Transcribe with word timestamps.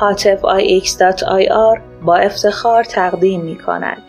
حاطف 0.00 0.40
ix.ir 0.42 1.80
با 2.02 2.16
افتخار 2.16 2.84
تقدیم 2.84 3.40
می 3.40 3.58
کند. 3.58 4.02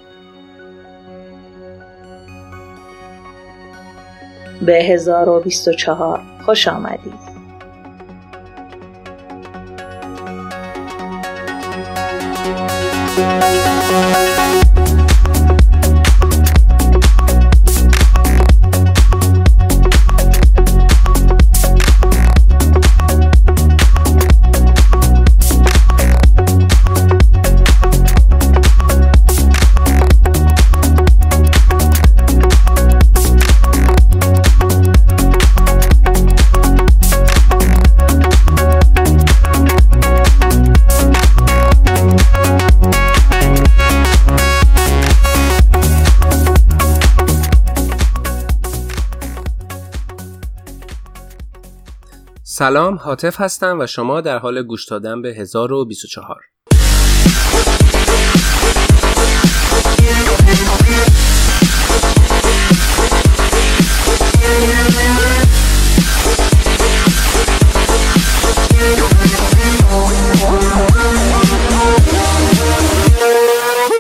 به 4.62 4.84
1024 4.84 6.22
خوش 6.46 6.68
آمدید. 6.68 7.29
سلام 52.60 52.96
حاطف 52.96 53.42
هستم 53.42 53.80
و 53.80 53.88
شما 53.88 54.22
در 54.22 54.38
حال 54.38 54.64
گوش 54.64 54.86
دادن 54.86 55.22
به 55.22 55.34
1024 55.34 56.42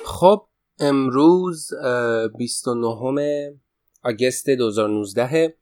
خب 0.05 0.47
امروز 0.79 1.69
29 2.37 3.53
آگست 4.03 4.49
2019 4.49 5.55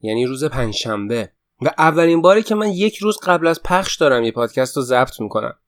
یعنی 0.00 0.26
روز 0.26 0.44
پنجشنبه. 0.44 1.30
و 1.64 1.70
اولین 1.78 2.22
باری 2.22 2.42
که 2.42 2.54
من 2.54 2.70
یک 2.70 2.96
روز 2.96 3.18
قبل 3.22 3.46
از 3.46 3.62
پخش 3.62 3.96
دارم 3.96 4.24
یه 4.24 4.32
پادکست 4.32 4.76
رو 4.76 4.82
ضبط 4.82 5.20
می‌کنم. 5.20 5.58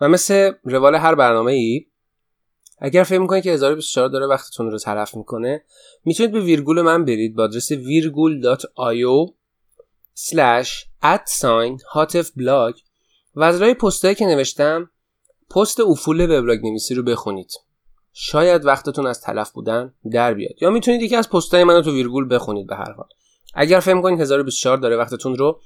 و 0.00 0.08
مثل 0.08 0.52
روال 0.64 0.94
هر 0.94 1.14
برنامه 1.14 1.52
ای 1.52 1.86
اگر 2.78 3.02
فکر 3.02 3.18
می‌کنید 3.18 3.44
که 3.44 3.50
1024 3.50 4.08
داره 4.08 4.26
وقتتون 4.26 4.70
رو 4.70 4.78
طرف 4.78 5.14
می‌کنه 5.14 5.64
می‌تونید 6.04 6.32
به 6.32 6.40
ویرگول 6.40 6.82
من 6.82 7.04
برید 7.04 7.36
با 7.36 7.44
آدرس 7.44 7.72
virgul.io 7.72 9.32
slash 10.16 10.70
sign 11.40 11.78
hotf 11.94 12.26
blog 12.26 12.80
و 13.34 13.42
از 13.42 13.62
رای 13.62 13.74
پستایی 13.74 14.14
که 14.14 14.26
نوشتم 14.26 14.90
پست 15.50 15.80
افول 15.80 16.20
وبلاگ 16.20 16.66
نویسی 16.66 16.94
رو 16.94 17.02
بخونید. 17.02 17.52
شاید 18.12 18.64
وقتتون 18.64 19.06
از 19.06 19.20
تلف 19.20 19.50
بودن 19.50 19.94
در 20.12 20.34
بیاد. 20.34 20.62
یا 20.62 20.70
می‌تونید 20.70 21.02
یکی 21.02 21.16
از 21.16 21.30
پستای 21.30 21.64
منو 21.64 21.82
تو 21.82 21.92
ویرگول 21.92 22.34
بخونید 22.34 22.66
به 22.66 22.76
هر 22.76 22.92
حال. 22.92 23.08
اگر 23.56 23.80
فکر 23.80 24.00
کنید 24.00 24.20
1024 24.20 24.76
داره 24.76 24.96
وقتتون 24.96 25.36
رو 25.36 25.60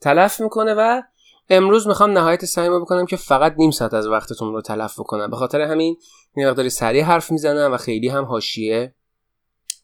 تلف 0.00 0.40
می‌کنه 0.40 0.74
و 0.74 1.02
امروز 1.50 1.86
می‌خوام 1.86 2.10
نهایت 2.10 2.44
سعیمو 2.44 2.80
بکنم 2.80 3.06
که 3.06 3.16
فقط 3.16 3.54
نیم 3.58 3.70
ساعت 3.70 3.94
از 3.94 4.06
وقتتون 4.06 4.52
رو 4.52 4.62
تلف 4.62 5.00
بکنم. 5.00 5.30
به 5.30 5.36
خاطر 5.36 5.60
همین 5.60 5.96
یه 6.36 6.48
مقداری 6.48 6.70
سریع 6.70 7.02
حرف 7.02 7.30
می‌زنم 7.30 7.72
و 7.72 7.76
خیلی 7.76 8.08
هم 8.08 8.24
حاشیه 8.24 8.94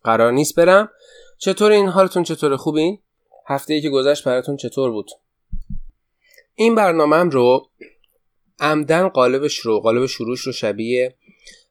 قرار 0.04 0.32
نیست 0.32 0.54
برم. 0.54 0.88
چطور 1.38 1.72
این؟ 1.72 1.88
حالتون 1.88 2.22
چطور 2.22 2.56
خوبین؟ 2.56 2.98
هفته 3.48 3.74
ای 3.74 3.80
که 3.80 3.90
گذشت 3.90 4.24
براتون 4.24 4.56
چطور 4.56 4.90
بود؟ 4.90 5.10
این 6.54 6.74
برنامه 6.74 7.16
رو 7.16 7.68
عمدا 8.60 9.08
قالبش 9.08 9.58
رو 9.58 9.80
قالب 9.80 10.06
شروعش 10.06 10.40
رو 10.40 10.52
شبیه 10.52 11.16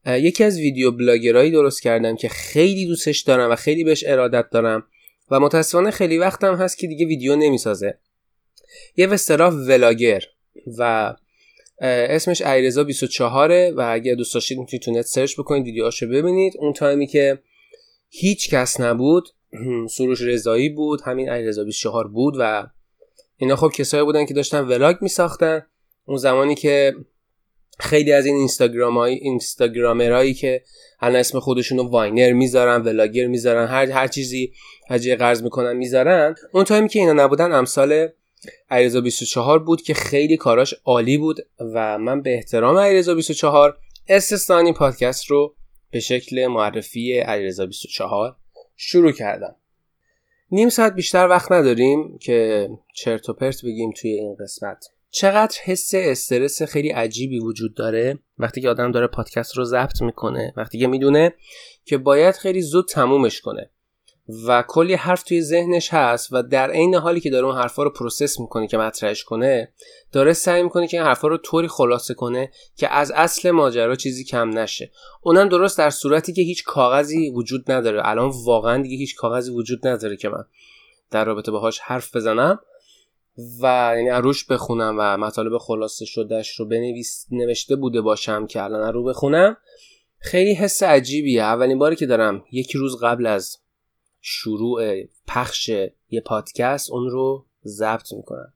یکی 0.05 0.43
از 0.43 0.57
video 0.57 0.91
blogger 0.91 1.38
ایی 1.38 1.51
درست 1.51 1.81
کردم 1.81 2.15
که 2.15 2.29
خیلی 2.29 2.87
دوستش 2.87 3.19
دارم 3.19 3.51
و 3.51 3.55
خیلی 3.55 3.83
بهش 3.83 4.03
ارادت 4.07 4.49
دارم. 4.49 4.83
و 5.31 5.39
متاسفانه 5.39 5.91
خیلی 5.91 6.17
وقتم 6.17 6.55
هست 6.55 6.77
که 6.77 6.87
دیگه 6.87 7.05
ویدیو 7.05 7.35
نمی‌سازه. 7.35 7.97
به 8.95 9.13
اصطلاح 9.13 9.53
vlogger 9.53 10.23
و 10.77 11.13
اسمش 11.81 12.41
ایرزا 12.41 12.83
24 12.83 13.51
و 13.51 13.91
اگه 13.93 14.15
دوست 14.15 14.33
داشتید 14.33 14.57
می‌تونید 14.57 14.81
تو 14.83 14.91
نت 14.91 15.05
search 15.05 15.39
بکنید 15.39 15.65
ویدیوهاشو 15.65 16.07
ببینید. 16.07 16.53
اون 16.59 16.73
تایمی 16.73 17.07
که 17.07 17.39
هیچ 18.09 18.49
کس 18.49 18.79
نبود 18.79 19.29
سروش 19.89 20.21
رضایی 20.21 20.69
بود 20.69 21.01
همین 21.01 21.29
ایرزا 21.29 21.63
24 21.63 22.07
بود 22.07 22.35
و 22.39 22.67
اینا 23.37 23.55
خب 23.55 23.71
کسایی 23.75 24.03
بودن 24.03 24.25
که 24.25 24.33
داشتن 24.33 24.61
ولاگ 24.61 24.95
میساختن. 25.01 25.65
اون 26.05 26.17
زمانی 26.17 26.55
که 26.55 26.95
خیلی 27.79 28.11
از 28.11 28.25
این 28.25 28.35
اینستاگرام 28.35 28.97
های 28.97 29.13
اینستاگرامرایی 29.13 30.33
که 30.33 30.63
الان 30.99 31.19
اسم 31.19 31.39
خودشون 31.39 31.77
رو 31.77 31.89
واینر 31.89 32.33
می‌ذارن 32.33 32.81
ولاگر 32.81 33.27
می‌ذارن 33.27 33.67
هر 33.67 33.85
هر 33.85 34.07
چیزی 34.07 34.53
هجی 34.89 35.15
قرض 35.15 35.43
می‌کنن 35.43 35.73
می‌ذارن. 35.73 36.35
اون 36.53 36.63
تایمی 36.63 36.89
که 36.89 36.99
اینا 36.99 37.13
نبودن 37.13 37.51
امثال 37.51 38.07
ایرزا 38.71 39.01
24 39.01 39.59
بود 39.59 39.81
که 39.81 39.93
خیلی 39.93 40.37
کاراش 40.37 40.73
عالی 40.85 41.17
بود 41.17 41.37
و 41.59 41.97
من 41.97 42.21
به 42.21 42.33
احترام 42.33 42.75
ایرزا 42.75 43.15
24 43.15 43.77
استثنانی 44.07 44.73
پادکست 44.73 45.25
رو 45.25 45.55
به 45.91 45.99
شکل 45.99 46.47
معرفی 46.47 47.21
ایرزا 47.21 47.65
24 47.65 48.35
شروع 48.75 49.11
کردم. 49.11 49.55
نیم 50.51 50.69
ساعت 50.69 50.93
بیشتر 50.93 51.27
وقت 51.27 51.51
نداریم 51.51 52.17
که 52.17 52.69
چرت 52.95 53.29
و 53.29 53.33
پرت 53.33 53.65
بگیم 53.65 53.91
توی 53.91 54.11
این 54.11 54.35
قسمت. 54.39 54.85
چقدر 55.11 55.57
حس 55.63 55.91
استرس 55.93 56.61
خیلی 56.63 56.89
عجیبی 56.89 57.39
وجود 57.39 57.75
داره 57.75 58.19
وقتی 58.37 58.61
که 58.61 58.69
آدم 58.69 58.91
داره 58.91 59.07
پادکست 59.07 59.57
رو 59.57 59.63
ضبط 59.63 60.01
می‌کنه 60.01 60.53
وقتی 60.57 60.79
که 60.79 60.87
می‌دونه 60.87 61.33
که 61.85 61.97
باید 61.97 62.35
خیلی 62.35 62.61
زود 62.61 62.87
تمومش 62.87 63.41
کنه 63.41 63.69
و 64.47 64.63
کلی 64.67 64.93
حرف 64.93 65.23
توی 65.23 65.41
ذهنش 65.41 65.93
هست 65.93 66.29
و 66.31 66.43
در 66.43 66.71
عین 66.71 66.95
حالی 66.95 67.19
که 67.19 67.29
داره 67.29 67.45
اون 67.45 67.55
حرفا 67.55 67.83
رو 67.83 67.89
process 67.89 68.39
می‌کنه 68.39 68.67
که 68.67 68.77
مطرحش 68.77 69.23
کنه 69.23 69.73
داره 70.11 70.33
سعی 70.33 70.63
می‌کنه 70.63 70.87
که 70.87 70.97
این 70.97 71.05
حرفا 71.05 71.27
رو 71.27 71.37
طوری 71.37 71.67
خلاصه 71.67 72.13
کنه 72.13 72.51
که 72.75 72.93
از 72.93 73.11
اصل 73.11 73.51
ماجرا 73.51 73.95
چیزی 73.95 74.23
کم 74.23 74.49
نشه. 74.49 74.91
اونم 75.21 75.49
درست 75.49 75.77
در 75.77 75.89
صورتی 75.89 76.33
که 76.33 76.41
هیچ 76.41 76.63
کاغذی 76.63 77.29
وجود 77.29 77.71
نداره. 77.71 78.01
الان 78.05 78.31
واقعا 78.45 78.81
دیگه 78.81 78.97
هیچ 78.97 79.15
کاغذی 79.15 79.51
وجود 79.51 79.87
نداره 79.87 80.17
که 80.17 80.29
من 80.29 80.43
در 81.11 81.25
رابطه 81.25 81.51
باهاش 81.51 81.79
حرف 81.79 82.15
بزنم. 82.15 82.59
و 83.37 83.93
یعنی 83.95 84.09
عروش 84.09 84.45
بخونم 84.45 84.95
و 84.99 85.17
مطالب 85.17 85.57
خلاصه 85.57 86.05
شدهش 86.05 86.59
رو 86.59 86.65
بنویس 86.65 87.27
نوشته 87.31 87.75
بوده 87.75 88.01
باشم 88.01 88.47
که 88.47 88.63
الان 88.63 88.93
رو 88.93 89.03
بخونم. 89.03 89.57
خیلی 90.19 90.53
حس 90.53 90.83
عجیبیه. 90.83 91.43
اولین 91.43 91.79
باری 91.79 91.95
که 91.95 92.05
دارم 92.05 92.43
یک 92.51 92.71
روز 92.71 92.97
قبل 93.01 93.25
از 93.25 93.57
شروع 94.21 95.03
پخش 95.27 95.69
یه 96.09 96.21
پادکست 96.25 96.91
اون 96.91 97.09
رو 97.09 97.45
ضبط 97.65 98.13
می‌کنم. 98.13 98.53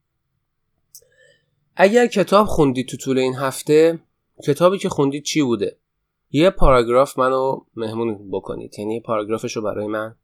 اگر 1.75 2.07
کتاب 2.07 2.47
خوندید 2.47 2.87
تو 2.87 2.97
طول 2.97 3.17
این 3.17 3.35
هفته 3.35 3.99
کتابی 4.47 4.77
که 4.77 4.89
خوندید 4.89 5.23
چی 5.23 5.41
بوده؟ 5.41 5.77
یه 6.31 6.49
پاراگراف 6.49 7.19
منو 7.19 7.59
مهمون 7.75 8.31
بکنید. 8.31 8.79
یعنی 8.79 8.99
پاراگرافش 8.99 9.55
رو 9.55 9.61
برای 9.61 9.87
من 9.87 10.15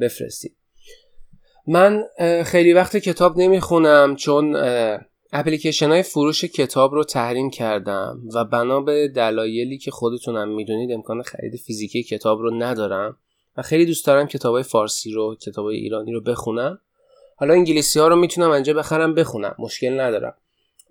بفرستید. 0.00 0.56
من 1.70 2.04
خیلی 2.44 2.72
وقت 2.72 2.96
کتاب 2.96 3.38
نمی‌خونم 3.38 4.16
چون 4.16 4.56
اپلیکیشن 5.32 5.88
های 5.88 6.02
فروش 6.02 6.44
کتاب 6.44 6.94
رو 6.94 7.04
تحریم 7.04 7.50
کردم 7.50 8.20
و 8.34 8.44
بنا 8.44 8.80
به 8.80 9.08
دلایلی 9.08 9.78
که 9.78 9.90
خودتونم 9.90 10.48
می‌دونید 10.48 10.92
امکان 10.92 11.22
خرید 11.22 11.56
فیزیکی 11.56 12.02
کتاب 12.02 12.38
رو 12.38 12.50
ندارم 12.50 13.16
و 13.56 13.62
خیلی 13.62 13.86
دوست 13.86 14.06
دارم 14.06 14.26
کتاب 14.26 14.54
های 14.54 14.62
فارسی 14.62 15.12
رو 15.12 15.34
کتاب 15.34 15.64
های 15.64 15.76
ایرانی 15.76 16.12
رو 16.12 16.20
بخونم. 16.20 16.78
حالا 17.36 17.54
انگلیسی 17.54 17.98
ها 18.00 18.08
رو 18.08 18.16
می‌تونم 18.16 18.50
انجا 18.50 18.74
بخرم 18.74 19.14
بخونم 19.14 19.54
مشکل 19.58 20.00
ندارم. 20.00 20.34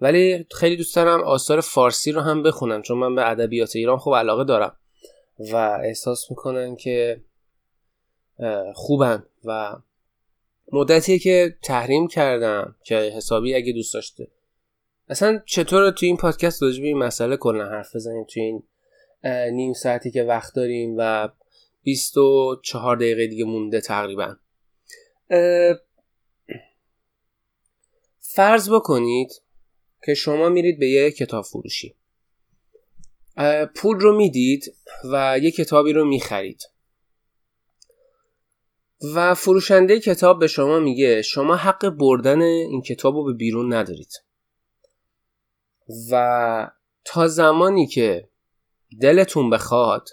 ولی 0.01 0.45
خیلی 0.51 0.75
دوست 0.75 0.95
دارم 0.95 1.23
آثار 1.23 1.61
فارسی 1.61 2.11
رو 2.11 2.21
هم 2.21 2.43
بخونم 2.43 2.81
چون 2.81 2.97
من 2.97 3.15
به 3.15 3.29
ادبیات 3.29 3.75
ایران 3.75 3.97
خوب 3.97 4.15
علاقه 4.15 4.43
دارم 4.43 4.75
و 5.51 5.55
احساس 5.83 6.31
می‌کنن 6.31 6.75
که 6.75 7.21
خوبن 8.73 9.23
و 9.45 9.75
مدتیه 10.71 11.19
که 11.19 11.57
تحریم 11.63 12.07
کردم 12.07 12.75
که 12.83 12.95
حسابی 12.95 13.55
اگه 13.55 13.73
دوست 13.73 13.93
داشته. 13.93 14.27
اصلا 15.09 15.41
چطور 15.45 15.91
تو 15.91 16.05
این 16.05 16.17
پادکست 16.17 16.63
راجع 16.63 16.81
به 16.81 16.87
این 16.87 16.97
مسئله 16.97 17.37
کلا 17.37 17.65
حرف 17.65 17.95
بزنیم 17.95 18.23
تو 18.23 18.39
این 18.39 18.63
نیم 19.51 19.73
ساعتی 19.73 20.11
که 20.11 20.23
وقت 20.23 20.55
داریم 20.55 20.95
و 20.97 21.29
24 21.83 22.95
دقیقه 22.95 23.27
دیگه 23.27 23.45
مونده 23.45 23.81
تقریبا. 23.81 24.35
فرض 28.19 28.69
بکنید 28.69 29.41
که 30.05 30.13
شما 30.13 30.49
میرید 30.49 30.79
به 30.79 30.89
یه 30.89 31.11
کتاب 31.11 31.45
فروشی. 31.45 31.95
پول 33.75 33.99
رو 33.99 34.17
می‌دید 34.17 34.75
و 35.11 35.39
یه 35.41 35.51
کتابی 35.51 35.93
رو 35.93 36.05
می‌خرید. 36.05 36.63
و 39.01 39.35
فروشنده 39.35 39.99
کتاب 39.99 40.39
به 40.39 40.47
شما 40.47 40.79
میگه 40.79 41.21
شما 41.21 41.55
حق 41.55 41.89
بردن 41.89 42.41
این 42.41 42.81
کتاب 42.81 43.15
رو 43.15 43.23
به 43.23 43.33
بیرون 43.33 43.73
ندارید. 43.73 44.11
و 46.11 46.71
تا 47.05 47.27
زمانی 47.27 47.87
که 47.87 48.29
دلتون 49.01 49.49
بخواد 49.49 50.09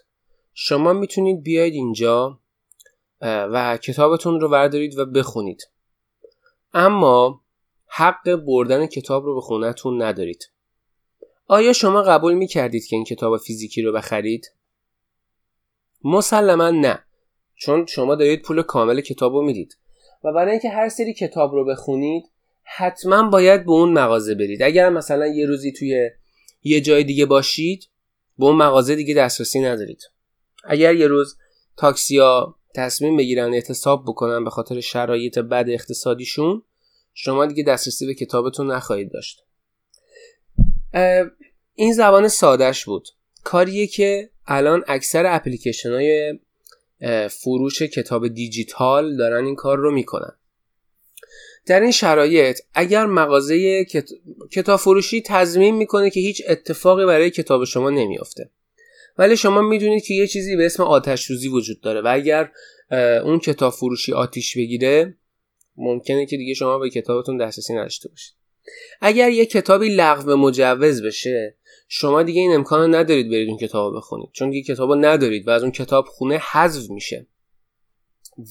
شما 0.55 0.93
می‌تونید 0.93 1.43
بیاید 1.43 1.75
اینجا 1.75 2.41
و 3.21 3.77
کتابتون 3.77 4.41
رو 4.41 4.49
بردارید 4.49 4.99
و 4.99 5.07
بخونید. 5.07 5.69
اما 6.75 7.41
حق 7.87 8.37
بردن 8.37 8.87
کتاب 8.87 9.25
رو 9.25 9.35
به 9.35 9.41
خونتون 9.41 10.03
ندارید. 10.03 10.51
آیا 11.47 11.73
شما 11.73 12.03
قبول 12.03 12.35
می‌کردید 12.35 12.87
که 12.87 12.97
این 12.97 13.05
کتاب 13.05 13.37
فیزیکی 13.37 13.83
رو 13.83 13.93
بخرید؟ 13.93 14.53
مسلما 16.05 16.71
نه. 16.71 17.05
چون 17.57 17.87
شما 17.87 18.15
دارید 18.15 18.43
پول 18.43 18.63
کامل 18.63 19.01
کتاب 19.01 19.35
رو 19.35 19.43
می‌دید. 19.43 19.77
و 20.25 20.33
برای 20.33 20.51
اینکه 20.51 20.69
هر 20.69 20.89
سری 20.89 21.15
کتاب 21.15 21.53
رو 21.53 21.65
بخونید 21.65 22.25
حتما 22.63 23.29
باید 23.31 23.65
به 23.65 23.71
اون 23.71 23.93
مغازه 23.93 24.35
برید. 24.35 24.63
اگر 24.63 24.91
مثلا 24.91 25.27
یه 25.27 25.47
روزی 25.47 25.73
توی 25.73 26.11
یه 26.63 26.81
جای 26.81 27.05
دیگه 27.05 27.27
باشید 27.27 27.89
به 28.39 28.45
اون 28.45 28.57
مغازه 28.57 28.95
دیگه 28.95 29.15
دسترسی 29.15 29.61
ندارید. 29.61 30.03
اگر 30.65 30.95
یه 30.95 31.07
روز 31.07 31.37
تاکسیا 31.77 32.55
تصمیم 32.75 33.17
بگیرن 33.17 33.55
اعتصاب 33.55 34.03
بکنن 34.03 34.45
به 34.45 34.51
خاطر 34.51 34.81
شرایط 34.81 35.39
بد 35.39 35.65
اقتصادیشون 35.69 36.63
شما 37.15 37.47
دیگه 37.47 37.63
دسترسی 37.63 38.07
به 38.07 38.15
کتابتون 38.15 38.71
نخواهید 38.71 39.13
داشت. 39.13 39.45
این 41.75 41.93
زبان 41.93 42.29
سادش 42.29 42.85
بود. 42.85 43.09
کاریه 43.45 43.87
که 43.87 44.31
الان 44.47 44.85
اکثر 44.87 45.25
اپلیکیشن 45.27 45.93
های 45.93 46.39
فروش 47.31 47.83
کتاب 47.83 48.29
دیجیتال 48.29 49.17
دارن 49.17 49.45
این 49.45 49.55
کار 49.55 49.79
رو 49.79 49.93
می‌کنن. 49.93 50.33
در 51.67 51.81
این 51.81 51.91
شرایط 51.91 52.61
اگر 52.75 53.07
مغازه 53.07 53.85
کتاب 54.53 54.81
فروشی 54.81 55.23
تضمین 55.27 55.75
می‌کنه 55.75 56.11
که 56.11 56.21
هیچ 56.21 56.43
اتفاقی 56.49 57.07
برای 57.07 57.31
کتاب 57.31 57.65
شما 57.65 57.91
نمیافته. 57.91 58.51
ولی 59.19 59.37
شما 59.37 59.61
می‌دونید 59.61 60.05
که 60.05 60.15
یه 60.15 60.27
چیزی 60.27 60.57
به 60.57 60.67
اسم 60.67 60.83
آتش 60.83 61.31
روزی 61.31 61.49
وجود 61.49 61.81
داره 61.81 62.01
و 62.01 62.09
اگر 62.11 62.51
اون 63.25 63.39
کتاب 63.39 63.73
فروشی 63.73 64.13
آتیش 64.13 64.57
بگیره 64.57 65.17
ممکنه 65.77 66.27
که 66.27 66.37
دیگه 66.37 66.55
شما 66.55 66.79
به 66.79 66.91
کتابتون 66.91 67.37
دسترسی 67.37 67.75
نداشته 67.75 68.09
باشید. 68.09 68.35
اگر 69.01 69.31
یه 69.31 69.47
کتابی 69.47 69.89
لغو 69.89 70.37
مجوز 70.37 71.03
بشه 71.03 71.57
شما 71.97 72.23
دیگه 72.23 72.41
این 72.41 72.55
امکان 72.55 72.95
ندارید 72.95 73.29
برید 73.29 73.49
اون 73.49 73.59
کتاب 73.59 73.97
بخونید. 73.97 74.29
چون 74.33 74.51
دیگه 74.51 74.75
کتاب 74.75 74.93
ندارید 74.93 75.49
و 75.49 75.51
از 75.51 75.63
اون 75.63 75.73
کتاب 75.73 76.05
خونه 76.05 76.41
حذف 76.53 76.91
میشه. 76.91 77.27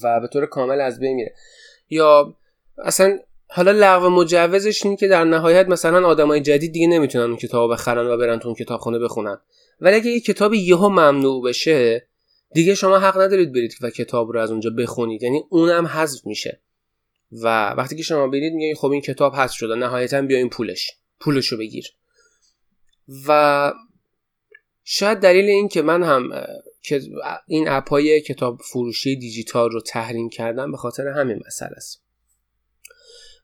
و 0.02 0.20
به 0.20 0.28
طور 0.28 0.46
کامل 0.46 0.80
از 0.80 1.00
بین 1.00 1.16
میره. 1.16 1.34
یا 1.90 2.36
اصلا 2.78 3.18
حالا 3.48 3.70
لغو 3.70 4.08
مجوزش 4.08 4.84
اینه 4.84 4.96
که 4.96 5.08
در 5.08 5.24
نهایت 5.24 5.68
مثلا 5.68 6.06
آدمای 6.06 6.40
جدید 6.40 6.72
دیگه 6.72 6.86
نمی‌تونن 6.86 7.24
اون 7.24 7.36
کتاب 7.36 7.72
بخرن 7.72 8.06
و 8.06 8.16
برن 8.16 8.38
تو 8.38 8.48
اون 8.48 8.54
کتابخونه 8.54 8.98
بخونن. 8.98 9.38
ولی 9.80 9.96
اگه 9.96 10.10
یه 10.10 10.20
کتابی 10.20 10.58
یهو 10.58 10.88
ممنوع 10.88 11.42
بشه 11.48 12.08
دیگه 12.54 12.74
شما 12.74 12.98
حق 12.98 13.20
ندارید 13.20 13.52
برید 13.52 13.74
و 13.80 13.90
کتاب 13.90 14.32
رو 14.32 14.40
از 14.40 14.50
اونجا 14.50 14.70
بخونید. 14.70 15.22
یعنی 15.22 15.44
اونم 15.48 15.86
حذف 15.86 16.26
میشه. 16.26 16.60
و 17.32 17.70
وقتی 17.70 17.96
که 17.96 18.02
شما 18.02 18.28
برید 18.28 18.52
میگین 18.52 18.74
خب 18.74 18.90
این 18.90 19.00
کتاب 19.00 19.34
حذف 19.34 19.54
شده. 19.54 19.74
نهایتا 19.74 20.22
بیا 20.22 20.38
این 20.38 20.48
پولش. 20.48 20.90
پولش 21.20 21.46
رو 21.46 21.58
بگیر. 21.58 21.94
و 23.28 23.72
شاید 24.84 25.18
دلیل 25.18 25.44
این 25.44 25.68
که 25.68 25.82
من 25.82 26.02
هم 26.02 26.30
که 26.82 27.00
این 27.46 27.68
اپای 27.68 28.20
کتاب 28.20 28.60
فروشی 28.62 29.16
دیجیتال 29.16 29.70
رو 29.70 29.80
تحریم 29.80 30.28
کردم 30.28 30.70
به 30.70 30.76
خاطر 30.76 31.08
همین 31.08 31.42
مسئله 31.46 31.76
است. 31.76 32.04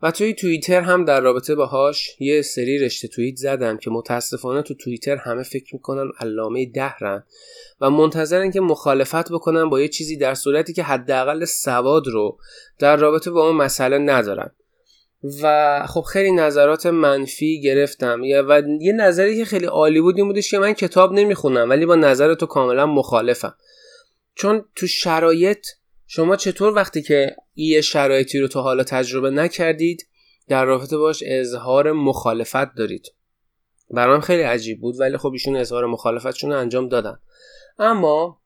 و 0.03 0.11
توی 0.11 0.35
توییتر 0.35 0.81
هم 0.81 1.05
در 1.05 1.21
رابطه 1.21 1.55
باهاش 1.55 2.21
یه 2.21 2.43
سری 2.43 2.79
رشته 2.79 3.09
توییت 3.09 3.37
زدم 3.37 3.77
که 3.77 3.91
متاسفانه 3.91 4.63
تو 4.63 4.75
توییتر 4.75 5.17
همه 5.17 5.43
فکر 5.43 5.75
می‌کنن 5.75 6.11
علامه 6.19 6.67
دهرن 6.67 7.25
و 7.81 7.91
منتظرن 7.91 8.51
که 8.51 8.61
مخالفت 8.61 9.33
بکنن 9.33 9.69
با 9.69 9.81
یه 9.81 9.89
چیزی 9.89 10.17
در 10.17 10.35
صورتی 10.35 10.73
که 10.73 10.83
حداقل 10.83 11.45
سواد 11.45 12.07
رو 12.07 12.39
در 12.79 12.97
رابطه 12.97 13.31
با 13.31 13.47
اون 13.47 13.57
مسئله 13.57 13.99
ندارن. 13.99 14.51
و 15.43 15.87
خب 15.87 16.01
خیلی 16.01 16.33
نظرات 16.33 16.87
منفی 16.87 17.61
گرفتم. 17.61 18.21
و 18.23 18.63
یه 18.81 18.93
نظری 18.93 19.37
که 19.37 19.45
خیلی 19.45 19.67
عالی 19.67 20.01
بود 20.01 20.17
این 20.17 20.27
بودش 20.27 20.51
که 20.51 20.59
من 20.59 20.73
کتاب 20.73 21.13
نمی‌خونم 21.13 21.71
ولی 21.71 21.87
با 21.87 21.97
نظر 21.97 22.35
تو 22.35 22.47
کاملا 22.47 22.87
مخالفم. 22.87 23.55
چون 24.35 24.65
تو 24.77 24.87
شرایط 24.87 25.67
شما 26.07 26.37
چطور 26.37 26.75
وقتی 26.75 27.03
که 27.03 27.37
یه 27.55 27.81
شرایطی 27.81 28.39
رو 28.39 28.49
تا 28.49 28.63
حالا 28.63 28.85
تجربه 28.85 29.31
نکردید 29.31 30.07
در 30.49 30.65
رابطه 30.65 30.97
باش 30.97 31.23
اظهار 31.27 31.93
مخالفت 31.93 32.75
دارید. 32.75 33.13
برام 33.91 34.21
خیلی 34.21 34.43
عجیب 34.43 34.81
بود 34.81 35.01
ولی 35.01 35.17
خب 35.17 35.33
ایشون 35.33 35.57
اظهار 35.57 35.87
مخالفتشون 35.87 36.53
انجام 36.53 36.89
دادن. 36.89 37.19
اما 37.79 38.40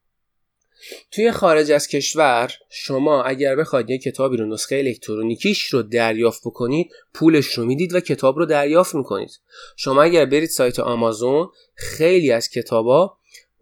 توی 1.11 1.31
خارج 1.31 1.71
از 1.71 1.87
کشور 1.87 2.51
شما 2.69 3.23
اگر 3.23 3.55
بخواید 3.55 3.89
یه 3.89 3.97
کتابی 3.97 4.37
رو 4.37 4.45
نسخه 4.45 4.75
الکترونیکیش 4.75 5.65
رو 5.65 5.83
دریافت 5.83 6.41
بکنید 6.45 6.91
پولش 7.13 7.45
رو 7.45 7.65
می‌دید 7.65 7.93
و 7.93 7.99
کتاب 7.99 8.37
رو 8.37 8.45
دریافت 8.45 8.95
می‌کنید. 8.95 9.39
شما 9.77 10.03
اگر 10.03 10.25
برید 10.25 10.49
سایت 10.49 10.79
آمازون 10.79 11.47
خیلی 11.75 12.31
از 12.31 12.49
کتابا 12.49 13.17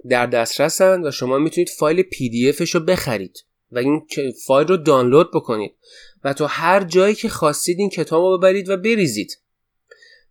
در 0.09 0.25
دسترسن 0.25 1.07
و 1.07 1.11
شما 1.11 1.37
می‌تونید 1.37 1.69
فایل 1.69 2.01
پی 2.01 2.29
دی 2.29 2.51
رو 2.51 2.79
بخرید 2.79 3.45
و 3.71 3.77
این 3.77 4.07
فایل 4.45 4.67
رو 4.67 4.77
دانلود 4.77 5.31
بکنید 5.31 5.75
و 6.23 6.33
تو 6.33 6.45
هر 6.45 6.83
جایی 6.83 7.15
که 7.15 7.29
خواستید 7.29 7.79
این 7.79 7.89
کتاب 7.89 8.23
رو 8.23 8.37
ببرید 8.37 8.69
و 8.69 8.77
بریزید. 8.77 9.39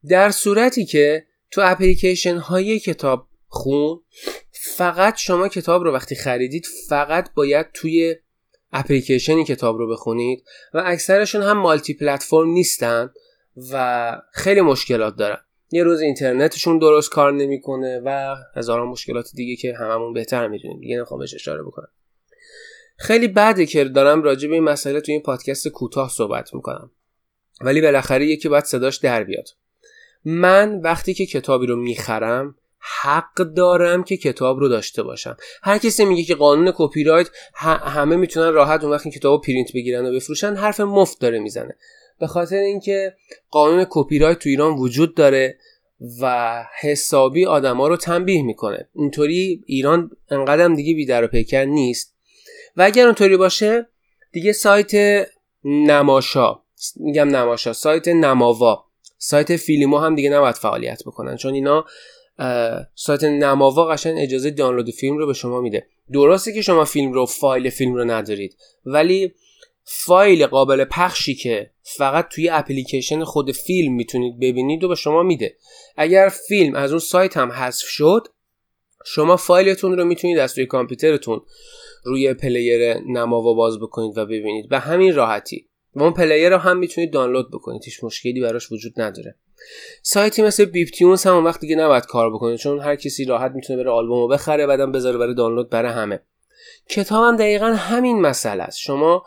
در 0.09 0.31
صورتی 0.31 0.87
که 0.87 1.27
تو 1.51 1.61
اپلیکیشن 1.65 2.37
های 2.37 2.79
کتاب 2.81 3.29
خون 3.49 4.01
فقط 4.65 5.17
شما 5.17 5.49
کتاب 5.49 5.83
رو 5.83 5.93
وقتی 5.93 6.15
خریدید 6.15 6.67
فقط 6.89 7.35
باید 7.35 7.67
توی 7.75 8.17
اپلیکیشنی 8.73 9.45
کتاب 9.45 9.77
رو 9.77 9.89
بخونید 9.93 10.45
و 10.75 10.83
اکثرشون 10.87 11.43
هم 11.43 11.59
مالتی 11.59 11.95
پلتفرم 11.95 12.49
نیستن 12.49 13.11
و 13.73 14.17
خیلی 14.33 14.61
مشکلات 14.61 15.17
دارن. 15.17 15.39
یه 15.71 15.83
روز 15.83 16.01
اینترنتشون 16.01 16.79
درست 16.79 17.11
کار 17.11 17.33
نمی‌کنه 17.33 18.03
و 18.05 18.37
هزاران 18.57 18.89
مشکلات 18.89 19.31
دیگه 19.35 19.57
که 19.57 19.75
هممون 19.75 20.13
بهتر 20.13 20.49
می‌دونیم. 20.49 20.81
دیگه 20.81 21.01
نخوام 21.01 21.21
بهش 21.21 21.35
اشاره 21.35 21.63
بکنم. 21.63 21.89
خیلی 22.97 23.29
بده 23.29 23.67
که 23.67 23.85
دارم 23.85 24.23
راجع 24.23 24.49
به 24.49 24.55
این 24.55 24.65
مسئله 24.65 25.01
توی 25.01 25.15
این 25.15 25.23
پادکست 25.23 25.69
کوتاه 25.69 26.11
صحبت 26.11 26.55
می‌کنم. 26.55 26.91
ولی 27.61 27.81
بالاخره 27.81 28.27
یکی 28.27 28.49
باید 28.49 28.65
صداش 28.65 28.97
در 28.97 29.25
بیاد. 29.25 29.49
من 30.25 30.81
وقتی 30.81 31.15
که 31.15 31.27
کتابی 31.27 31.67
رو 31.67 31.77
می‌خرم 31.77 32.55
حق 33.03 33.35
دارم 33.35 34.05
که 34.05 34.17
کتاب 34.17 34.59
رو 34.59 34.69
داشته 34.69 35.03
باشم. 35.03 35.37
هر 35.63 35.79
کسی 35.79 36.05
میگه 36.05 36.25
که 36.25 36.35
قانون 36.35 36.73
کپی 36.77 37.05
رایت 37.05 37.29
همه 37.55 38.17
می‌تونن 38.17 38.53
راحت 38.53 38.85
اون 38.85 38.93
وقت 38.93 39.07
این 39.07 39.13
کتاب 39.13 39.43
پرینت 39.47 39.73
بگیرن 39.73 40.07
و 40.07 40.13
بفروشن 40.13 40.55
حرف 40.55 40.81
مفت 40.81 41.21
داره 41.21 41.39
می‌زنه. 41.39 41.77
به 42.21 42.27
خاطر 42.27 42.57
اینکه 42.57 43.17
قانون 43.51 43.87
کپی 43.91 44.19
رایت 44.19 44.39
تو 44.39 44.49
ایران 44.49 44.73
وجود 44.73 45.15
داره 45.15 45.59
و 46.21 46.65
حسابی 46.81 47.47
آدما 47.47 47.89
رو 47.89 47.97
تنبیه 47.97 48.43
می‌کنه. 48.43 48.89
اینطوری 48.95 49.65
ایران 49.67 50.11
انقدرم 50.31 50.75
دیگه 50.75 50.95
بی 50.95 51.07
در 51.07 51.25
و 51.25 51.27
پیکر 51.27 51.65
نیست. 51.65 52.15
و 52.77 52.83
اگر 52.83 53.05
اونطوری 53.05 53.37
باشه 53.37 53.87
دیگه 54.33 54.53
سایت 54.53 55.27
نماشا 55.65 56.63
میگم 56.97 57.29
نماشا 57.29 57.73
سایت 57.73 58.09
نماوا 58.09 58.85
سایت 59.19 59.57
فیلمو 59.57 59.99
هم 59.99 60.15
دیگه 60.15 60.31
نباید 60.31 60.55
فعالیت 60.55 61.03
بکنن. 61.07 61.37
چون 61.37 61.55
اینا 61.55 61.85
سایت 62.95 63.25
نماوا 63.25 63.87
قشن 63.87 64.15
اجازه 64.17 64.51
دانلود 64.51 64.91
فیلم 64.91 65.19
رو 65.19 65.27
به 65.27 65.33
شما 65.33 65.61
میده. 65.61 65.87
درسته 66.13 66.53
که 66.53 66.63
شما 66.63 66.85
فیلم 66.85 67.13
رو 67.13 67.27
فایل 67.27 67.71
فیلم 67.71 67.95
رو 67.95 68.05
ندارید 68.05 68.57
ولی 68.87 69.33
فایل 69.85 70.47
قابل 70.47 70.85
پخشی 70.85 71.35
که 71.35 71.71
فقط 71.83 72.29
توی 72.29 72.49
اپلیکیشن 72.49 73.25
خود 73.25 73.53
فیلم 73.53 73.95
می‌تونید 73.95 74.41
ببینید 74.41 74.85
و 74.85 74.89
به 74.89 74.95
شما 74.95 75.23
میده. 75.23 75.57
اگر 75.97 76.29
فیلم 76.49 76.75
از 76.75 76.91
اون 76.91 76.99
سایت 76.99 77.37
هم 77.37 77.53
حذف 77.53 77.87
شد 77.87 78.29
شما 79.05 79.37
فایلتون 79.37 79.99
رو 79.99 80.05
می‌تونید 80.05 80.39
از 80.39 80.55
توی 80.55 80.67
کامپیوترتون 80.67 81.41
روی 82.05 82.35
player 82.35 82.95
نماوا 82.95 83.55
باز 83.55 83.81
بکنید 83.81 84.19
و 84.19 84.27
ببینید. 84.27 84.69
به 84.69 84.79
همین 84.79 85.15
راحتی. 85.15 85.69
و 85.95 86.03
اون 86.03 86.13
player 86.13 86.49
رو 86.49 86.57
هم 86.57 86.77
می‌تونید 86.77 87.13
دانلود 87.13 87.51
بکنید 87.51 87.85
هیچ 87.85 88.05
مشکلی 88.05 88.41
براش 88.41 88.73
وجود 88.73 89.01
نداره. 89.01 89.35
سایتی 90.03 90.43
مثل 90.43 90.65
Beeptunes 90.65 91.27
هم 91.27 91.36
اون 91.36 91.45
وقت 91.45 91.61
دیگه 91.61 91.77
نباید 91.77 92.07
کار 92.07 92.31
بکنه 92.31 92.57
چون 92.57 92.81
هر 92.81 92.97
کسی 92.97 93.25
راحت 93.25 93.53
می‌تونه 93.53 93.83
بره 93.83 93.91
آلبومو 93.91 94.29
بخره 94.29 94.67
بعدم 94.67 94.93
بذاره 94.93 95.19
برای 95.19 95.35
دانلود 95.35 95.71
برای 95.71 95.93
همه. 95.93 96.21
کتاب 96.89 97.25
هم 97.25 97.37
دقیقا 97.37 97.67
همین 97.67 98.21
مسئله 98.21 98.63
است. 98.63 98.79
شما 98.79 99.25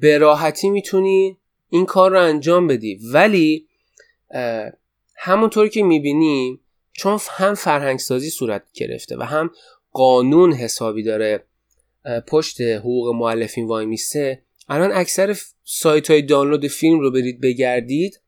به 0.00 0.18
راحتی 0.18 0.70
می‌تونی 0.70 1.38
این 1.68 1.86
کار 1.86 2.10
رو 2.10 2.20
انجام 2.20 2.66
بدی 2.66 3.00
ولی 3.12 3.68
همونطور 5.16 5.68
که 5.68 5.82
می‌بینیم 5.82 6.60
چون 6.92 7.18
هم 7.30 7.54
فرهنگسازی 7.54 8.30
صورت 8.30 8.62
گرفته 8.74 9.16
و 9.16 9.22
هم 9.22 9.50
قانون 9.92 10.52
حسابی 10.52 11.02
داره 11.02 11.44
پشت 12.26 12.60
حقوق 12.60 13.14
معلفین 13.14 13.66
وای 13.66 13.86
میسته. 13.86 14.42
الان 14.68 14.92
اکثر 14.92 15.36
سایت 15.64 16.10
های 16.10 16.22
دانلود 16.22 16.66
فیلم 16.66 17.00
رو 17.00 17.10
برید 17.10 17.40
بگردید. 17.40 18.20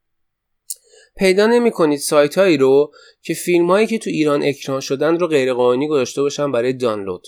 پیدا 1.17 1.47
نمی 1.47 1.71
کنید 1.71 1.99
سایت 1.99 2.39
هایی 2.39 2.57
رو 2.57 2.93
که 3.23 3.35
فیلم 3.35 3.71
هایی 3.71 3.87
که 3.87 3.99
تو 3.99 4.11
ایران 4.11 4.43
اکران 4.43 4.81
شدن 4.81 5.19
رو 5.19 5.27
غیرقانونی 5.27 5.89
گذاشته 5.89 6.23
باشن 6.23 6.53
برای 6.53 6.73
دانلود. 6.73 7.27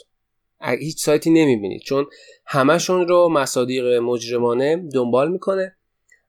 هیچ 0.78 1.04
سایتی 1.04 1.30
نمی 1.30 1.56
بینید 1.56 1.80
چون 1.80 2.06
همشون 2.46 3.08
رو 3.08 3.28
مصادیق 3.28 3.84
مجرمانه 3.84 4.88
دنبال 4.94 5.32
می‌کنه. 5.32 5.76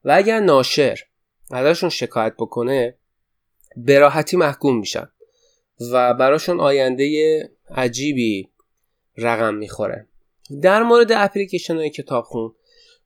و 0.04 0.12
اگر 0.16 0.40
ناشر 0.40 0.98
ازشون 1.50 1.90
شکایت 1.90 2.34
بکنه 2.38 2.98
براحتی 3.76 4.36
محکوم 4.36 4.78
میشن. 4.78 5.08
و 5.92 6.14
براشون 6.14 6.60
آینده 6.60 7.38
عجیبی 7.70 8.48
رقم 9.16 9.54
می‌خوره. 9.54 10.06
در 10.62 10.82
مورد 10.82 11.12
اپلیکیشن 11.12 11.76
های 11.76 11.90
کتابخون 11.90 12.52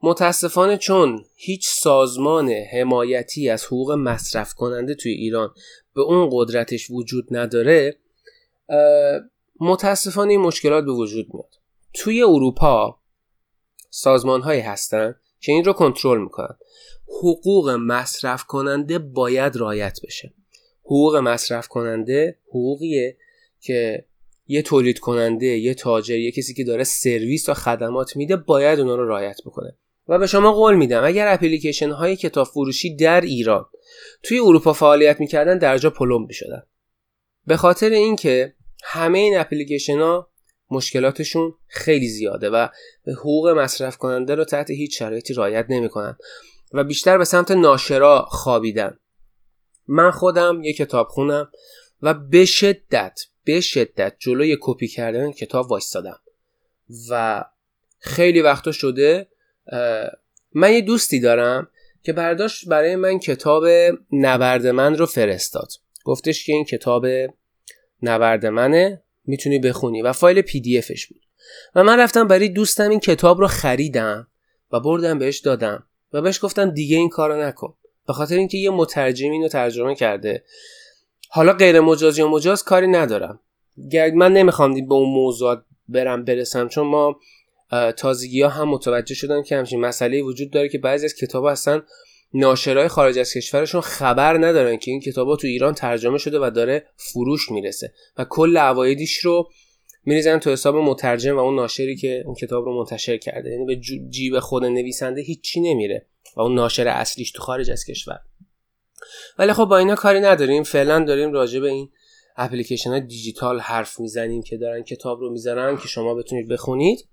متاسفانه 0.02 0.76
چون 0.76 1.25
هیچ 1.35 1.69
سازمان 1.69 2.50
حمایتی 2.50 3.49
از 3.49 3.64
حقوق 3.64 3.93
مصرف 3.93 4.55
کننده 4.55 4.95
توی 4.95 5.12
ایران 5.12 5.55
به 5.95 6.00
اون 6.00 6.29
قدرتش 6.33 6.90
وجود 6.90 7.26
نداره 7.31 7.97
متاسفانه 9.61 10.33
این 10.33 10.40
مشکلات 10.40 10.85
به 10.85 10.93
وجود 10.93 11.35
میاد. 11.35 11.55
توی 11.95 12.23
اروپا 12.23 12.99
سازمان 13.90 14.40
هایی 14.40 14.61
هستن 14.61 15.14
که 15.40 15.52
این 15.52 15.64
رو 15.64 15.73
کنترل 15.73 16.21
می‌کنن. 16.21 16.57
حقوق 17.07 17.69
مصرف 17.69 18.45
کننده 18.45 18.99
باید 18.99 19.57
رایت 19.57 19.99
بشه. 20.05 20.35
حقوق 20.85 21.17
مصرف 21.17 21.69
کننده 21.69 22.38
حقوقیه 22.49 23.17
که 23.61 24.05
یه 24.50 24.62
تولید 24.62 24.99
کننده 24.99 25.47
یه 25.47 25.75
تاجر 25.75 26.19
یه 26.19 26.33
کسی 26.33 26.54
که 26.54 26.64
داره 26.64 26.85
سرویس 26.85 27.49
و 27.49 27.54
خدمات 27.54 28.16
میده 28.16 28.37
باید 28.37 28.80
اونا 28.80 28.95
رو 28.95 29.09
رعایت 29.09 29.37
بکنه. 29.47 29.76
و 30.09 30.19
به 30.19 30.26
شما 30.26 30.52
قول 30.52 30.75
میدم 30.75 31.04
اگر 31.04 31.28
اپلیکیشن 31.28 31.90
های 31.90 32.16
کتاب 32.16 32.47
فروشی 32.47 32.97
در 32.97 33.21
ایران 33.21 33.66
توی 34.23 34.38
اروپا 34.38 34.73
فعالیت 34.73 35.21
می‌کردن 35.21 35.59
در 35.59 35.78
جا 35.78 35.90
پلم 35.90 36.26
می‌شدن. 36.26 36.62
به 37.47 37.57
خاطر 37.57 37.90
اینکه 37.90 38.54
همه 38.85 39.19
این 39.19 39.38
اپلیکیشن 39.38 39.99
ها 39.99 40.30
مشکلاتشون 40.71 41.54
خیلی 41.66 42.09
زیاده 42.09 42.50
و 42.50 42.69
حقوق 43.07 43.49
مصرف 43.49 43.97
کننده 43.97 44.35
رو 44.35 44.45
تحت 44.45 44.71
هیچ 44.71 44.99
شرایطی 44.99 45.35
رعایت 45.35 45.66
نمی‌کنن 45.69 46.16
و 46.73 46.85
بیشتر 46.85 47.19
به 47.19 47.25
سمت 47.25 47.50
ناشرا 47.50 48.26
خوابیدن. 48.28 48.99
من 49.87 50.11
خودم 50.11 50.62
یه 50.62 50.73
کتاب 50.73 51.09
خونم 51.09 51.50
و 52.02 52.14
به 52.14 52.45
شدت 52.45 53.21
به 53.54 53.61
شدت 53.61 54.14
جلوی 54.19 54.57
کپی 54.61 54.88
کردن 54.88 55.33
کتاب 55.33 55.71
وایستادم. 55.71 56.21
و 57.11 57.45
خیلی 57.99 58.40
وقتا 58.40 58.73
شده 58.73 59.28
من 60.52 60.73
یه 60.73 60.80
دوستی 60.80 61.21
دارم 61.21 61.69
که 62.02 62.12
برداشت 62.12 62.69
برای 62.69 62.97
من 62.97 63.19
کتاب 63.19 63.64
نبرد 64.12 64.66
من 64.66 64.97
رو 64.97 65.07
فرستاد. 65.07 65.69
گفتش 66.04 66.45
که 66.45 66.52
این 66.52 66.64
کتاب 66.64 67.07
نبرد 68.02 68.47
منه 68.47 69.02
می‌تونی 69.25 69.59
بخونی. 69.59 70.02
و 70.02 70.12
فایل 70.12 70.42
پی 70.42 70.61
دی 70.61 70.78
افش 70.78 71.07
بود. 71.07 71.21
و 71.75 71.85
من 71.85 71.99
رفتم 71.99 72.28
برای 72.28 72.49
دوستم 72.49 72.90
این 72.90 73.00
کتاب 73.00 73.40
رو 73.40 73.47
خریدم 73.47 74.26
و 74.73 74.80
بردم 74.80 75.19
بهش 75.19 75.38
دادم. 75.38 75.87
و 76.12 76.23
بهش 76.23 76.45
گفتم 76.45 76.71
دیگه 76.71 76.97
این 76.97 77.09
کارو 77.09 77.42
نکن. 77.42 77.76
به 78.07 78.12
خاطر 78.12 78.35
اینکه 78.35 78.59
یه 78.59 78.71
مترجم 78.71 79.30
اینو 79.30 79.49
ترجمه 79.49 79.95
کرده. 79.95 80.45
حالا 81.33 81.53
غیر 81.53 81.81
مجاز 81.81 82.19
یا 82.19 82.29
مجاز 82.29 82.63
کاری 82.63 82.87
ندارم. 82.87 83.41
من 84.15 84.33
نمی‌خوام 84.33 84.89
به 84.89 84.95
اون 84.95 85.09
موضوعات 85.09 85.65
برم 85.89 86.25
برسم 86.25 86.69
چون 86.69 86.87
ما 86.87 87.21
تازگی 87.97 88.43
ها 88.43 88.49
هم 88.49 88.69
متوجه 88.69 89.15
شدن 89.15 89.43
که 89.43 89.57
همچین 89.57 89.81
مسئله 89.81 90.23
وجود 90.23 90.51
داره 90.51 90.69
که 90.69 90.79
بعضی 90.79 91.05
از 91.05 91.15
کتاب 91.15 91.47
هستن 91.47 91.83
ناشرای 92.35 92.89
خارج 92.89 93.19
از 93.19 93.33
کشورشون 93.33 93.81
خبر 93.81 94.39
ندارن 94.39 94.77
که 94.77 94.91
این 94.91 95.01
کتاب 95.01 95.29
ها 95.29 95.37
تو 95.37 95.47
ایران 95.47 95.75
ترجمه 95.75 96.19
شده 96.19 96.39
و 96.39 96.51
داره 96.51 96.87
فروش 96.97 97.51
می‌رسه 97.51 97.93
و 98.19 98.25
کل 98.25 98.57
عوایدیش 98.57 99.17
رو 99.19 99.49
میریزن 100.05 100.39
تو 100.39 100.51
حساب 100.51 100.77
مترجم 100.77 101.37
و 101.37 101.39
اون 101.39 101.57
ناشری 101.57 101.97
که 101.97 102.23
اون 102.27 102.35
کتاب 102.35 102.65
رو 102.65 102.79
منتشر 102.79 103.17
کرده. 103.17 103.51
یعنی 103.51 103.65
به 103.65 103.77
جیب 104.11 104.39
خود 104.39 104.65
نویسنده 104.65 105.21
هیچی 105.21 105.61
نمیره 105.61 106.07
و 106.37 106.41
اون 106.41 106.55
ناشر 106.55 106.89
اصلیش 106.89 107.33
تو 107.33 107.43
خارج 107.43 107.71
از 107.71 107.85
کشور. 107.85 108.19
ولی 109.38 109.52
خب 109.52 109.64
با 109.64 109.78
اینا 109.78 109.95
کاری 109.95 110.21
نداریم. 110.21 110.62
فعلا 110.62 111.04
داریم 111.04 111.33
راجع 111.33 111.61
به 111.61 111.69
این 111.69 111.90
اپلیکیشن 112.37 112.90
های 112.90 113.00
دیجیتال 113.00 113.61
حرف 113.61 114.00
می‌زنیم 114.00 114.42
که 114.42 114.57
دارن 114.57 114.83
کتاب 114.83 115.21
رو 115.21 115.30
می‌ذارن 115.30 115.76
که 115.76 115.88
شما 115.88 116.14
بتونید 116.14 116.49
بخونید. 116.49 117.09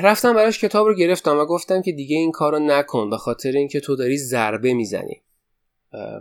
رفتم 0.00 0.34
براش 0.34 0.60
کتاب 0.60 0.86
رو 0.86 0.94
گرفتم 0.94 1.38
و 1.38 1.44
گفتم 1.44 1.82
که 1.82 1.92
دیگه 1.92 2.16
این 2.16 2.32
کار 2.32 2.52
رو 2.52 2.58
نکن 2.58 3.10
به 3.10 3.16
خاطر 3.16 3.50
اینکه 3.50 3.80
تو 3.80 3.96
داری 3.96 4.18
ضربه 4.18 4.74
می‌زنی. 4.74 5.22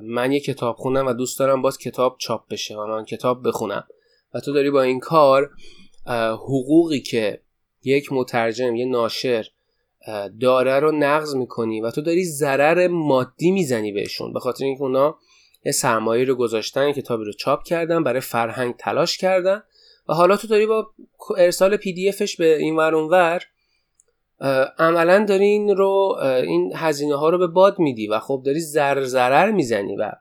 من 0.01 0.31
یه 0.31 0.39
کتاب 0.39 0.75
خونم 0.75 1.07
و 1.07 1.13
دوست 1.13 1.39
دارم 1.39 1.61
باز 1.61 1.77
کتاب 1.77 2.17
چاپ 2.19 2.47
بشه 2.47 2.75
و 2.75 2.85
من 2.85 3.05
کتاب 3.05 3.47
بخونم. 3.47 3.87
و 4.33 4.39
تو 4.39 4.53
داری 4.53 4.71
با 4.71 4.81
این 4.81 4.99
کار 4.99 5.49
حقوقی 6.33 6.99
که 6.99 7.41
یک 7.83 8.11
مترجم 8.11 8.75
یه 8.75 8.85
ناشر 8.85 9.47
داره 10.41 10.79
رو 10.79 10.91
نقض 10.91 11.35
می‌کنی 11.35 11.81
و 11.81 11.91
تو 11.91 12.01
داری 12.01 12.25
ضرر 12.25 12.87
مادی 12.87 13.51
می‌زنی 13.51 13.91
بهشون. 13.91 14.33
به 14.33 14.39
خاطر 14.39 14.65
اینکه 14.65 14.81
اونا 14.81 15.17
یه 15.65 15.71
سرمایه 15.71 16.25
رو 16.25 16.35
گذاشتن 16.35 16.91
کتابی 16.91 17.25
رو 17.25 17.33
چاپ 17.33 17.63
کردن 17.63 18.03
برای 18.03 18.21
فرهنگ 18.21 18.75
تلاش 18.75 19.17
کردن. 19.17 19.63
و 20.09 20.13
حالا 20.13 20.37
تو 20.37 20.47
داری 20.47 20.65
با 20.65 20.91
ارسال 21.37 21.77
پی 21.77 21.93
دی 21.93 22.09
افش 22.09 22.37
به 22.37 22.57
این 22.57 22.75
ور 22.75 22.93
ور 22.93 23.43
عملا 24.79 25.25
داری 25.25 25.45
این 25.45 25.77
رو 25.77 26.17
این 26.43 26.71
هزینه 26.75 27.15
ها 27.15 27.29
رو 27.29 27.37
به 27.37 27.47
باد 27.47 27.79
میدی 27.79 28.07
و 28.07 28.19
خب 28.19 28.41
داری 28.45 28.59
زر 28.59 29.03
ضرر 29.03 29.51
می‌زنی 29.51 29.95
و 29.95 30.11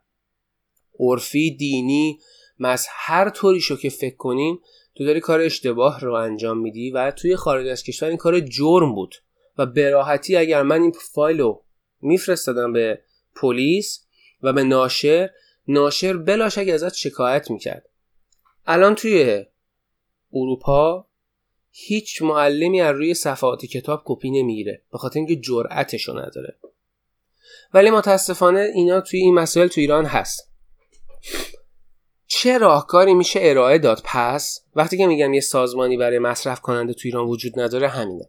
عرفی 1.00 1.56
دینی 1.56 2.18
مز 2.58 2.86
هر 2.90 3.30
طوری 3.30 3.60
شو 3.60 3.76
که 3.76 3.88
فکر 3.88 4.16
کنیم 4.16 4.58
تو 4.96 5.04
داری 5.04 5.20
کار 5.20 5.40
اشتباه 5.40 6.00
رو 6.00 6.12
انجام 6.12 6.58
میدی 6.58 6.90
و 6.90 7.10
توی 7.10 7.36
خارج 7.36 7.66
از 7.66 7.82
کشور 7.82 8.08
این 8.08 8.16
کار 8.16 8.40
جرم 8.40 8.94
بود. 8.94 9.14
و 9.58 9.66
براحتی 9.66 10.36
اگر 10.36 10.62
من 10.62 10.82
این 10.82 10.92
فایل 11.12 11.40
رو 11.40 11.64
میفرستادم 12.00 12.72
به 12.72 13.00
پلیس 13.36 14.06
و 14.42 14.52
به 14.52 14.64
ناشر 14.64 15.30
ناشر 15.68 16.16
بلاش 16.16 16.58
اگه 16.58 16.74
ازت 16.74 16.94
شکایت 16.94 17.50
می‌کرد. 17.50 17.88
الان 18.66 18.94
توی 18.94 19.44
اروپا 20.32 21.06
هیچ 21.70 22.22
معلمی 22.22 22.80
از 22.80 22.96
روی 22.96 23.14
صفحات 23.14 23.64
کتاب 23.64 24.02
کپی 24.04 24.30
نمی‌گیره 24.30 24.82
به 24.92 24.98
خاطر 24.98 25.18
اینکه 25.18 25.36
جرأتشو 25.36 26.12
نداره. 26.12 26.56
ولی 27.74 27.90
متاسفانه 27.90 28.70
اینا 28.74 29.00
توی 29.00 29.20
این 29.20 29.34
مسائل 29.34 29.68
تو 29.68 29.80
ایران 29.80 30.04
هست. 30.04 30.50
چه 32.26 32.58
راهکاری 32.58 33.14
میشه 33.14 33.40
ارائه 33.42 33.78
داد؟ 33.78 34.00
پس 34.04 34.64
وقتی 34.74 34.98
که 34.98 35.06
میگم 35.06 35.34
یه 35.34 35.40
سازمانی 35.40 35.96
برای 35.96 36.18
مصرف 36.18 36.60
کننده 36.60 36.94
تو 36.94 37.00
ایران 37.04 37.26
وجود 37.26 37.60
نداره 37.60 37.88
همینه. 37.88 38.28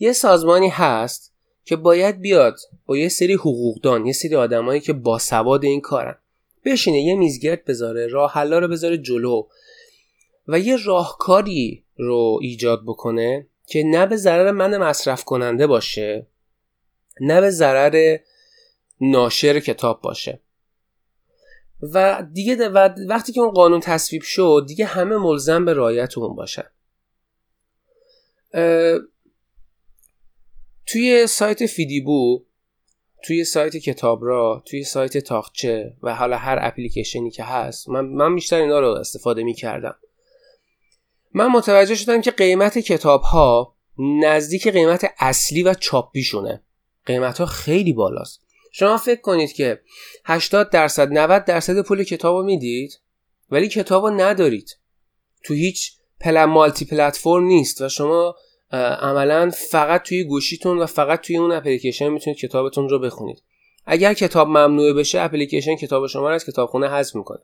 یه 0.00 0.12
سازمانی 0.12 0.68
هست 0.68 1.32
که 1.64 1.76
باید 1.76 2.20
بیاد 2.20 2.58
با 2.86 2.96
یه 2.96 3.08
سری 3.08 3.34
حقوقدان 3.34 4.06
یه 4.06 4.12
سری 4.12 4.36
آدمایی 4.36 4.80
که 4.80 4.92
با 4.92 5.18
سواد 5.18 5.64
این 5.64 5.80
کارن. 5.80 6.16
بشینه 6.64 7.00
یه 7.00 7.14
میزگرد 7.14 7.64
بذاره 7.64 8.06
راه 8.06 8.32
حلا 8.32 8.58
رو 8.58 8.68
بذاره 8.68 8.98
جلو 8.98 9.46
و 10.48 10.58
یه 10.58 10.76
راهکاری 10.84 11.84
رو 11.96 12.38
ایجاد 12.42 12.82
بکنه 12.86 13.46
که 13.66 13.82
نه 13.82 14.06
به 14.06 14.16
ضرر 14.16 14.50
من 14.50 14.76
مصرف 14.76 15.24
کننده 15.24 15.66
باشه 15.66 16.26
نه 17.20 17.40
به 17.40 17.50
ضرر 17.50 18.18
ناشر 19.00 19.60
کتاب 19.60 20.00
باشه. 20.00 20.40
و 21.82 22.24
دیگه 22.32 22.68
و 22.68 22.88
وقتی 23.08 23.32
که 23.32 23.40
اون 23.40 23.50
قانون 23.50 23.80
تصویب 23.80 24.22
شد 24.22 24.64
دیگه 24.68 24.84
همه 24.84 25.16
ملزم 25.16 25.64
به 25.64 25.74
رعایت 25.74 26.18
اون 26.18 26.36
باشن. 26.36 26.66
توی 30.92 31.26
سایت 31.26 31.66
فیدیبو 31.66 32.44
توی 33.24 33.44
سایت 33.44 33.76
کتاب 33.76 34.24
را 34.24 34.62
توی 34.66 34.84
سایت 34.84 35.18
تاخچه 35.18 35.96
و 36.02 36.14
حالا 36.14 36.36
هر 36.36 36.58
اپلیکیشنی 36.60 37.30
که 37.30 37.44
هست 37.44 37.88
من, 37.88 38.00
من 38.00 38.34
بیشتر 38.34 38.56
اینا 38.56 38.80
رو 38.80 38.88
استفاده 38.88 39.42
می 39.42 39.54
کردم 39.54 39.94
من 41.34 41.46
متوجه 41.46 41.94
شدم 41.94 42.20
که 42.20 42.30
قیمت 42.30 42.78
کتاب 42.78 43.22
ها 43.22 43.76
نزدیک 43.98 44.68
قیمت 44.68 45.06
اصلی 45.18 45.62
و 45.62 45.74
چاپیشونه. 45.74 46.62
قیمت 47.06 47.38
ها 47.38 47.46
خیلی 47.46 47.92
بالاست. 47.92 48.40
شما 48.72 48.96
فکر 48.96 49.20
کنید 49.20 49.52
که 49.52 49.80
80 50.24 50.70
درصد 50.70 51.12
90 51.12 51.44
درصد 51.44 51.82
پول 51.82 52.04
کتاب 52.04 52.36
رو 52.36 52.42
می‌دید 52.42 53.00
ولی 53.50 53.68
کتاب 53.68 54.04
رو 54.04 54.10
ندارید. 54.10 54.78
تو 55.44 55.54
هیچ 55.54 55.92
پل 56.20 56.44
مالتی 56.44 56.84
پلتفرم 56.84 57.44
نیست 57.44 57.80
و 57.80 57.88
شما 57.88 58.36
عملا 58.72 59.50
فقط 59.70 60.02
توی 60.02 60.24
گوشیتون 60.24 60.78
و 60.78 60.86
فقط 60.86 61.20
توی 61.20 61.36
اون 61.36 61.52
اپلیکیشن 61.52 62.08
می‌تونید 62.08 62.38
کتابتون 62.38 62.88
رو 62.88 62.98
بخونید. 62.98 63.42
اگر 63.86 64.14
کتاب 64.14 64.48
ممنوع 64.48 64.92
بشه 64.92 65.20
اپلیکیشن 65.20 65.76
کتاب 65.76 66.06
شما 66.06 66.28
رو 66.28 66.34
از 66.34 66.44
کتابخونه 66.44 66.88
حذف 66.88 67.14
می‌کنه. 67.14 67.40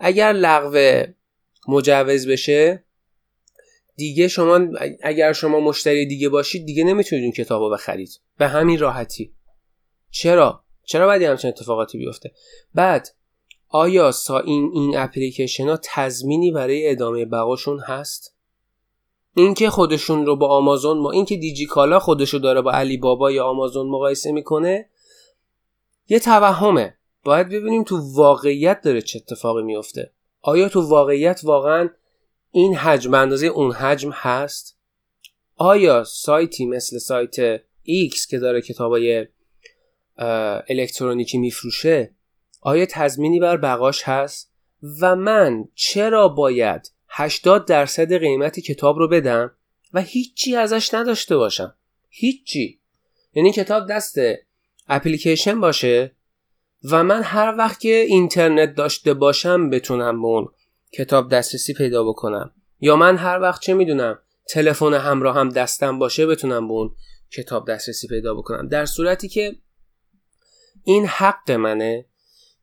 اگر 0.00 0.32
لغو 0.32 1.02
مجوز 1.68 2.28
بشه 2.28 2.84
دیگه 3.96 4.28
شما 4.28 4.60
اگر 5.02 5.32
شما 5.32 5.60
مشتری 5.60 6.06
دیگه 6.06 6.28
باشید 6.28 6.66
دیگه 6.66 6.84
نمی‌تونید 6.84 7.24
اون 7.24 7.32
کتاب 7.32 7.62
رو 7.62 7.70
بخرید. 7.70 8.20
به 8.38 8.48
همین 8.48 8.78
راحتی. 8.78 9.34
چرا؟ 10.10 10.64
چرا 10.84 11.06
باید 11.06 11.22
همچین 11.22 11.48
اتفاقاتی 11.48 11.98
بیفته؟ 11.98 12.32
بعد 12.74 13.08
آیا 13.68 14.12
سا 14.12 14.38
این 14.38 14.70
این 14.74 14.96
اپلیکیشن 14.96 15.68
ها 15.68 15.78
تضمینی 15.84 16.50
برای 16.50 16.90
ادامه 16.90 17.24
بقاشون 17.24 17.80
هست؟ 17.80 18.31
اینکه 19.34 19.70
خودشون 19.70 20.26
رو 20.26 20.36
با 20.36 20.48
آمازون 20.48 20.98
ما 20.98 21.10
اینکه 21.10 21.36
دیجی 21.36 21.66
کالا 21.66 21.98
خودشو 21.98 22.38
داره 22.38 22.60
با 22.60 22.72
علی 22.72 22.96
بابا 22.96 23.30
یا 23.30 23.44
آمازون 23.44 23.86
مقایسه 23.86 24.32
می‌کنه 24.32 24.88
یه 26.08 26.18
توهمه. 26.18 26.96
باید 27.24 27.48
ببینیم 27.48 27.84
تو 27.84 27.96
واقعیت 28.14 28.80
داره 28.80 29.02
چه 29.02 29.18
اتفاقی 29.18 29.62
میفته 29.62 30.12
آیا 30.40 30.68
تو 30.68 30.80
واقعیت 30.80 31.40
واقعا 31.44 31.90
این 32.50 32.74
حجم 32.74 33.14
اندازه 33.14 33.46
اون 33.46 33.72
حجم 33.72 34.10
هست؟ 34.12 34.78
آیا 35.56 36.04
سایتی 36.04 36.66
مثل 36.66 36.98
سایت 36.98 37.56
X 38.10 38.26
که 38.30 38.38
داره 38.38 38.62
کتابای 38.62 39.26
الکترونیکی 40.68 41.38
میفروشه 41.38 42.14
آیا 42.60 42.86
تضمینی 42.90 43.40
بر 43.40 43.56
بقاش 43.56 44.02
هست؟ 44.02 44.52
و 45.00 45.16
من 45.16 45.64
چرا 45.74 46.28
باید 46.28 46.92
80 47.14 47.64
درصد 47.64 48.18
قیمت 48.18 48.60
کتاب 48.60 48.98
رو 48.98 49.08
بدم 49.08 49.50
و 49.92 50.00
هیچی 50.00 50.56
ازش 50.56 50.94
نداشته 50.94 51.36
باشم. 51.36 51.74
هیچی. 52.08 52.80
یعنی 53.34 53.52
کتاب 53.52 53.88
دست 53.90 54.18
اپلیکیشن 54.88 55.60
باشه 55.60 56.12
و 56.90 57.04
من 57.04 57.22
هر 57.22 57.54
وقت 57.58 57.80
که 57.80 57.94
اینترنت 57.94 58.74
داشته 58.74 59.14
باشم 59.14 59.70
بتونم 59.70 60.22
به 60.22 60.28
اون 60.28 60.48
کتاب 60.92 61.30
دسترسی 61.30 61.74
پیدا 61.74 62.04
بکنم. 62.04 62.52
یا 62.80 62.96
من 62.96 63.16
هر 63.16 63.40
وقت 63.40 63.62
چه 63.62 63.74
می‌دونم 63.74 64.18
تلفن 64.48 64.94
همراه 64.94 65.36
هم 65.36 65.48
دستم 65.48 65.98
باشه 65.98 66.26
بتونم 66.26 66.68
به 66.68 66.74
اون 66.74 66.94
کتاب 67.30 67.70
دسترسی 67.70 68.08
پیدا 68.08 68.34
بکنم. 68.34 68.68
در 68.68 68.86
صورتی 68.86 69.28
که 69.28 69.56
این 70.84 71.06
حق 71.06 71.50
منه 71.50 72.06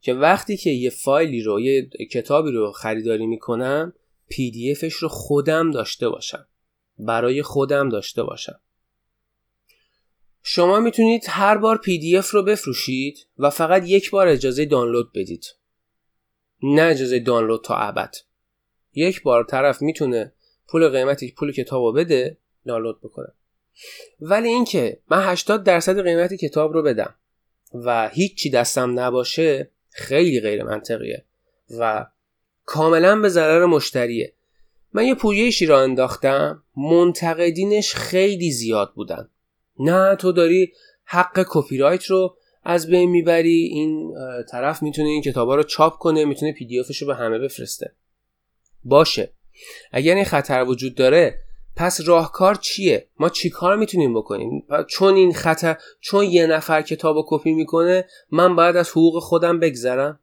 که 0.01 0.13
وقتی 0.13 0.58
که 0.58 0.70
یه 0.70 0.89
فایلی 0.89 1.41
رو 1.41 1.60
یه 1.60 1.89
کتابی 2.12 2.51
رو 2.51 2.72
خریداری 2.72 3.27
می‌کنم 3.27 3.94
PDF 4.29 4.72
ش 4.72 4.93
رو 4.93 5.07
خودم 5.07 5.71
داشته 5.71 6.09
باشم. 6.09 6.48
برای 6.98 7.43
خودم 7.43 7.89
داشته 7.89 8.24
باشم. 8.24 8.59
شما 10.43 10.79
می‌تونید 10.79 11.24
هر 11.27 11.57
بار 11.57 11.77
PDF 11.77 12.31
رو 12.31 12.43
بفروشید 12.43 13.27
و 13.38 13.50
فقط 13.50 13.83
یک 13.88 14.12
بار 14.12 14.27
اجازه 14.27 14.65
دانلود 14.65 15.12
بدید. 15.15 15.45
نه 16.63 16.81
اجازه 16.81 17.19
دانلود 17.19 17.63
تا 17.63 17.75
ابد. 17.75 18.15
یک 18.93 19.24
بار 19.24 19.43
طرف 19.43 19.81
می‌تونه 19.81 20.33
پول 20.67 20.89
قیمتی 20.89 21.31
پول 21.31 21.51
کتاب 21.51 21.83
رو 21.83 21.93
بده 21.93 22.38
دانلود 22.65 23.01
بکنه. 23.01 23.33
ولی 24.19 24.48
اینکه 24.48 25.00
من 25.12 25.24
80 25.24 25.63
درصد 25.63 26.03
قیمت 26.03 26.33
کتاب 26.33 26.74
رو 26.74 26.83
بدم 26.83 27.15
و 27.74 28.09
هیچی 28.09 28.50
دستم 28.50 29.00
نباشه 29.00 29.71
خیلی 29.89 30.41
غیر 30.41 30.63
منطقیه. 30.63 31.25
و 31.79 32.05
کاملا 32.69 33.19
به 33.19 33.29
ضرر 33.29 33.65
مشتریه. 33.65 34.33
من 34.93 35.05
یه 35.05 35.15
پویشی 35.15 35.65
را 35.65 35.81
انداختم 35.81 36.63
منتقدینش 36.77 37.93
خیلی 37.93 38.51
زیاد 38.51 38.93
بودن. 38.95 39.29
نه 39.79 40.15
تو 40.15 40.32
داری 40.32 40.73
حق 41.03 41.45
کپی 41.49 41.77
رایت 41.77 42.03
رو 42.03 42.38
از 42.63 42.88
بین 42.88 43.10
می‌بری 43.10 43.69
این 43.73 44.13
طرف 44.51 44.84
می‌تونه 44.84 45.08
این 45.10 45.21
کتابا 45.21 45.55
رو 45.55 45.63
چاپ 45.63 45.97
کنه 45.97 46.25
می‌تونه 46.25 46.53
پی 46.53 46.65
دی 46.65 46.84
رو 47.01 47.08
به 47.08 47.15
همه 47.15 47.39
بفرسته. 47.39 47.95
باشه. 48.84 49.34
اگر 49.91 50.15
این 50.15 50.25
خطر 50.25 50.63
وجود 50.63 50.95
داره 50.95 51.39
پس 51.75 52.01
راهکار 52.05 52.55
چیه؟ 52.55 53.08
ما 53.19 53.29
چیکار 53.29 53.75
می‌تونیم 53.75 54.13
بکنیم؟ 54.13 54.63
چون 54.88 55.15
این 55.15 55.34
خطر 55.34 55.77
چون 55.99 56.25
یه 56.25 56.47
نفر 56.47 56.82
کتاب 56.82 57.17
و 57.17 57.25
کپی 57.27 57.53
می‌کنه 57.53 58.05
من 58.32 58.55
باید 58.55 58.75
از 58.75 58.89
حقوق 58.89 59.19
خودم 59.19 59.60
بگذرم؟ 59.60 60.19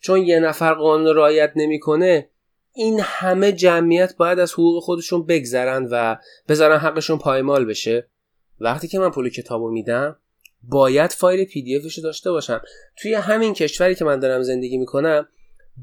چون 0.00 0.22
یه 0.22 0.40
نفر 0.40 0.74
قانون 0.74 1.16
رعایت 1.16 1.52
نمی‌کنه 1.56 2.30
این 2.74 3.00
همه 3.02 3.52
جمعیت 3.52 4.16
باید 4.16 4.38
از 4.38 4.52
حقوق 4.52 4.82
خودشون 4.82 5.26
بگذرن 5.26 5.88
و 5.90 6.16
بذارن 6.48 6.78
حقشون 6.78 7.18
پایمال 7.18 7.64
بشه. 7.64 8.08
وقتی 8.60 8.88
که 8.88 8.98
من 8.98 9.10
پول 9.10 9.30
کتابو 9.30 9.70
میدم 9.70 10.16
باید 10.62 11.12
فایل 11.12 11.44
پی 11.44 11.62
دی 11.62 11.76
افشو 11.76 12.02
داشته 12.02 12.30
باشم. 12.30 12.60
توی 12.96 13.14
همین 13.14 13.54
کشوری 13.54 13.94
که 13.94 14.04
من 14.04 14.20
دارم 14.20 14.42
زندگی 14.42 14.78
می‌کنم 14.78 15.28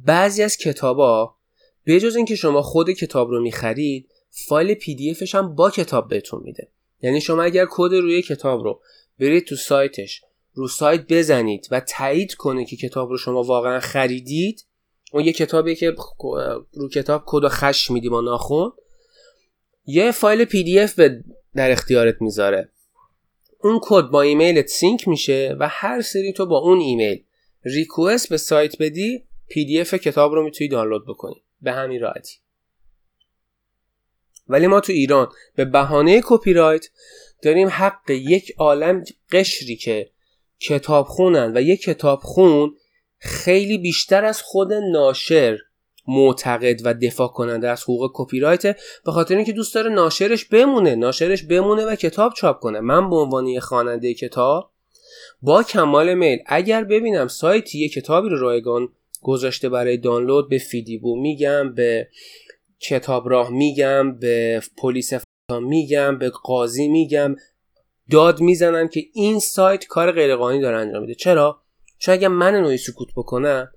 بعضی 0.05 0.43
از 0.43 0.57
کتابا 0.57 1.35
به 1.83 1.99
جز 1.99 2.15
اینکه 2.15 2.35
شما 2.35 2.61
خود 2.61 2.89
کتاب 2.89 3.29
رو 3.29 3.41
می‌خرید 3.41 4.09
فایل 4.47 4.73
PDF 4.73 5.11
ش 5.11 5.35
هم 5.35 5.55
با 5.55 5.69
کتاب 5.69 6.07
بهتون 6.07 6.41
میده. 6.43 6.67
یعنی 7.01 7.21
شما 7.21 7.43
اگر 7.43 7.65
کد 7.69 7.93
روی 7.93 8.21
کتاب 8.21 8.63
رو 8.63 8.81
برید 9.19 9.45
تو 9.45 9.55
سایتش 9.55 10.21
رو 10.53 10.67
سایت 10.67 11.07
بزنید 11.09 11.67
و 11.71 11.79
تایید 11.79 12.33
کنه 12.33 12.65
که 12.65 12.75
کتاب 12.75 13.09
رو 13.09 13.17
شما 13.17 13.43
واقعا 13.43 13.79
خریدید. 13.79 14.65
اون 15.11 15.25
یه 15.25 15.33
کتابی 15.33 15.75
که 15.75 15.95
رو 16.73 16.89
کتاب 16.89 17.23
کد 17.25 17.47
خش 17.47 17.91
میدی 17.91 18.09
با 18.09 18.21
ناخون 18.21 18.71
یه 19.85 20.11
فایل 20.11 20.45
PDF 20.45 20.99
در 21.55 21.71
اختیارت 21.71 22.21
می‌ذاره. 22.21 22.69
اون 23.63 23.79
کد 23.81 24.03
با 24.03 24.21
ایمیلت 24.21 24.67
sync 24.67 25.07
میشه 25.07 25.55
و 25.59 25.67
هر 25.71 26.01
سری 26.01 26.33
تو 26.33 26.45
با 26.45 26.57
اون 26.57 26.79
ایمیل 26.79 27.23
request 27.63 28.29
به 28.29 28.37
سایت 28.37 28.77
بدی 28.79 29.23
PDF 29.47 29.93
کتاب 29.93 30.33
رو 30.33 30.43
می‌تونی 30.43 30.67
دانلود 30.67 31.07
بکنی. 31.07 31.43
به 31.61 31.71
همین 31.71 32.01
راحتی. 32.01 32.37
ولی 34.47 34.67
ما 34.67 34.79
تو 34.79 34.93
ایران 34.93 35.27
به 35.55 35.65
بهانه 35.65 36.21
کپی 36.23 36.53
رایت 36.53 36.89
داریم 37.41 37.67
حق 37.67 38.09
یک 38.09 38.53
عالم 38.57 39.03
قشری 39.31 39.75
که 39.75 40.12
کتاب 40.63 41.05
خونن 41.05 41.57
و 41.57 41.61
یک 41.61 41.81
کتاب 41.81 42.19
خون 42.19 42.75
خیلی 43.17 43.77
بیشتر 43.77 44.25
از 44.25 44.41
خود 44.41 44.73
ناشر 44.73 45.57
معتقد 46.07 46.81
و 46.83 46.93
دفاع 46.93 47.27
کننده 47.27 47.69
از 47.69 47.83
حقوق 47.83 48.11
کپی 48.13 48.39
رایت 48.39 48.61
به 49.05 49.11
خاطر 49.11 49.35
اینکه 49.35 49.51
دوست 49.51 49.75
داره 49.75 49.89
ناشرش 49.89 50.45
بمونه 50.45 50.95
ناشرش 50.95 51.43
بمونه 51.43 51.85
و 51.85 51.95
کتاب 51.95 52.33
چاپ 52.33 52.59
کنه. 52.59 52.79
من 52.79 53.09
به 53.09 53.15
عنوان 53.15 53.47
یه 53.47 53.59
خواننده 53.59 54.13
کتاب 54.13 54.71
با 55.41 55.63
کمال 55.63 56.13
میل 56.13 56.39
اگر 56.45 56.83
ببینم 56.83 57.27
سایتی 57.27 57.79
یه 57.79 57.89
کتابی 57.89 58.29
رو 58.29 58.39
رایگان 58.39 58.89
گذاشته 59.21 59.69
برای 59.69 59.97
دانلود 59.97 60.49
به 60.49 60.57
فیدیبو 60.57 61.21
میگم 61.21 61.73
به 61.73 62.07
کتاب 62.79 63.29
راه 63.29 63.49
میگم 63.49 64.19
به 64.19 64.61
پلیس 64.77 65.13
میگم 65.61 66.17
به 66.17 66.29
قاضی 66.29 66.87
میگم 66.87 67.35
داد 68.09 68.41
می‌زنم 68.41 68.87
که 68.87 69.03
این 69.13 69.39
سایت 69.39 69.85
کار 69.85 70.11
غیرقانونی 70.11 70.61
داره 70.61 70.77
انجام 70.77 71.01
میده. 71.01 71.15
چرا؟ 71.15 71.61
چون 71.97 72.13
اگه 72.13 72.27
من 72.27 72.55
نوعی 72.55 72.77
سکوت 72.77 73.07
بکنم 73.15 73.71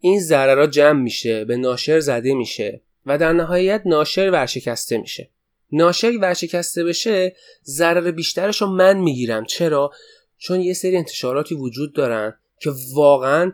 این 0.00 0.20
ضررها 0.20 0.66
جمع 0.66 1.00
میشه 1.00 1.44
به 1.44 1.56
ناشر 1.56 2.00
زده 2.00 2.34
میشه 2.34 2.80
و 3.06 3.18
در 3.18 3.32
نهایت 3.32 3.82
ناشر 3.84 4.30
ورشکسته 4.30 4.98
میشه. 4.98 5.30
ناشر 5.72 6.18
ورشکسته 6.20 6.84
بشه 6.84 7.36
ضرر 7.64 8.10
بیشترش 8.10 8.62
رو 8.62 8.66
من 8.66 8.98
می‌گیرم. 8.98 9.44
چرا؟ 9.44 9.90
چون 10.38 10.60
یه 10.60 10.74
سری 10.74 10.96
انتشاراتی 10.96 11.54
وجود 11.54 11.94
دارن 11.94 12.34
که 12.60 12.70
واقعا 12.94 13.52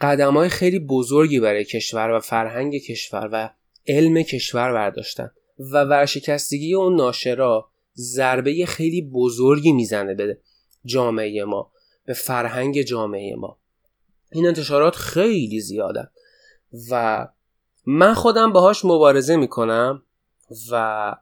قدم 0.00 0.36
های 0.36 0.48
خیلی 0.48 0.78
بزرگی 0.78 1.40
برای 1.40 1.64
کشور 1.64 2.10
و 2.10 2.20
فرهنگ 2.20 2.78
کشور 2.78 3.28
و 3.32 3.50
علم 3.86 4.22
کشور 4.22 4.72
برداشتن 4.72 5.30
و 5.58 5.84
ورشکستگی 5.84 6.74
اون 6.74 6.96
ناشرا 6.96 7.70
ضربه 8.00 8.66
خیلی 8.66 9.02
بزرگی 9.02 9.72
می‌زنه 9.72 10.14
به 10.14 10.38
جامعه 10.84 11.44
ما 11.44 11.72
به 12.04 12.12
فرهنگ 12.12 12.82
جامعه 12.82 13.36
ما. 13.36 13.58
این 14.32 14.46
انتشارات 14.46 14.96
خیلی 14.96 15.60
زیادن. 15.60 16.10
و 16.90 17.28
من 17.86 18.14
خودم 18.14 18.52
باهاش 18.52 18.84
مبارزه 18.84 19.36
می‌کنم 19.36 20.02
و 20.70 21.16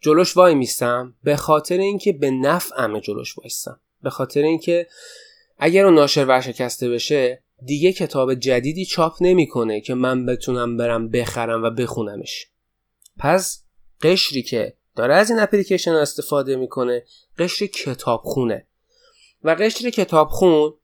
جلوش 0.00 0.36
وای 0.36 0.54
میستم. 0.54 1.14
به 1.22 1.36
خاطر 1.36 1.78
اینکه 1.78 2.12
به 2.12 2.30
نفعم 2.30 3.00
جلوش 3.00 3.38
وایستم. 3.38 3.80
به 4.02 4.10
خاطر 4.10 4.42
اینکه 4.42 4.86
اگر 5.58 5.84
اون 5.84 5.94
ناشر 5.94 6.24
ورشکسته 6.24 6.88
بشه 6.88 7.42
دیگه 7.64 7.92
کتاب 7.92 8.34
جدیدی 8.34 8.84
چاپ 8.84 9.16
نمی‌کنه 9.20 9.80
که 9.80 9.94
من 9.94 10.26
بتونم 10.26 10.76
برم 10.76 11.08
بخرم 11.08 11.62
و 11.62 11.70
بخونمش. 11.70 12.46
پس 13.18 13.61
قشری 14.02 14.42
که 14.42 14.76
داره 14.96 15.14
از 15.14 15.30
این 15.30 15.38
اپلیکیشن 15.40 15.92
استفاده 15.92 16.56
می‌کنه 16.56 17.04
قشر 17.38 17.66
کتابخونه. 17.66 18.66
و 19.44 19.50
قشر 19.50 19.90
کتابخون 19.90 20.74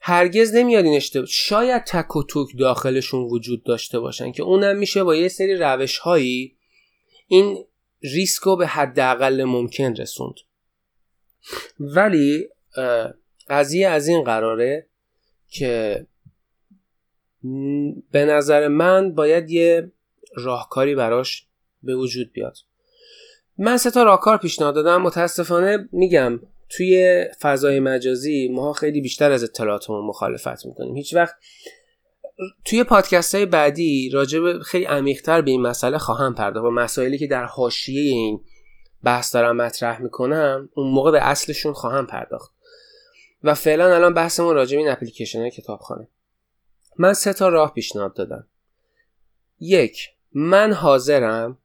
هرگز 0.00 0.54
نمیاد 0.54 0.84
این 0.84 0.96
اشتباه 0.96 1.26
شاید 1.26 1.84
تک 1.84 2.16
و 2.16 2.22
توک 2.22 2.48
داخلشون 2.58 3.24
وجود 3.24 3.64
داشته 3.64 4.00
باشن 4.00 4.32
که 4.32 4.42
اونم 4.42 4.76
میشه 4.76 5.04
با 5.04 5.16
یه 5.16 5.28
سری 5.28 5.56
روش 5.56 5.98
هایی 5.98 6.56
این 7.28 7.64
ریسک 8.02 8.42
رو 8.42 8.56
به 8.56 8.66
حداقل 8.66 9.44
ممکن 9.44 9.96
رسوند. 9.96 10.34
ولی 11.80 12.48
قضیه 13.48 13.88
از 13.88 14.08
این 14.08 14.24
قراره 14.24 14.86
که 15.48 16.06
به 18.10 18.24
نظر 18.24 18.68
من 18.68 19.14
باید 19.14 19.50
یه 19.50 19.92
راهکاری 20.34 20.94
براش 20.94 21.46
به 21.82 21.96
وجود 21.96 22.32
بیاد. 22.32 22.56
من 23.58 23.76
سه 23.76 23.90
تا 23.90 24.02
راهکار 24.02 24.36
پیشنهاد 24.36 24.74
دادم. 24.74 25.02
متاسفانه 25.02 25.88
میگم 25.92 26.40
توی 26.68 27.24
فضای 27.40 27.80
مجازی 27.80 28.48
ما 28.48 28.72
خیلی 28.72 29.00
بیشتر 29.00 29.32
از 29.32 29.44
اطلاعاتمون 29.44 30.04
مخالفت 30.04 30.66
می‌کنیم. 30.66 30.96
هیچ 30.96 31.14
وقت 31.14 31.34
توی 32.64 32.84
پادکست 32.84 33.34
های 33.34 33.46
بعدی 33.46 34.10
راجب 34.10 34.58
خیلی 34.58 34.84
عمیقتر 34.84 35.40
به 35.40 35.50
این 35.50 35.62
مسئله 35.62 35.98
خواهم 35.98 36.34
پرداخت. 36.34 36.66
و 36.66 36.70
مسائلی 36.70 37.18
که 37.18 37.26
در 37.26 37.44
حاشیه 37.44 38.12
این 38.12 38.40
بحث 39.04 39.34
دارم 39.34 39.56
مطرح 39.56 40.02
می‌کنم 40.02 40.68
اون 40.74 40.90
موقع 40.92 41.10
به 41.10 41.28
اصلشون 41.28 41.72
خواهم 41.72 42.06
پرداخت. 42.06 42.52
و 43.42 43.54
فعلا 43.54 43.94
الان 43.94 44.14
بحثمون 44.14 44.54
راجع 44.54 44.68
به 44.68 44.78
این 44.78 44.88
اپلیکیشن 44.88 45.40
های 45.40 45.50
کتابخانه. 45.50 46.08
من 46.98 47.12
سه 47.12 47.32
تا 47.32 47.48
راه 47.48 47.74
پیشنهاد 47.74 48.14
دادم. 48.14 48.46
یک 49.60 50.10
من 50.32 50.72
حاضرم 50.72 51.58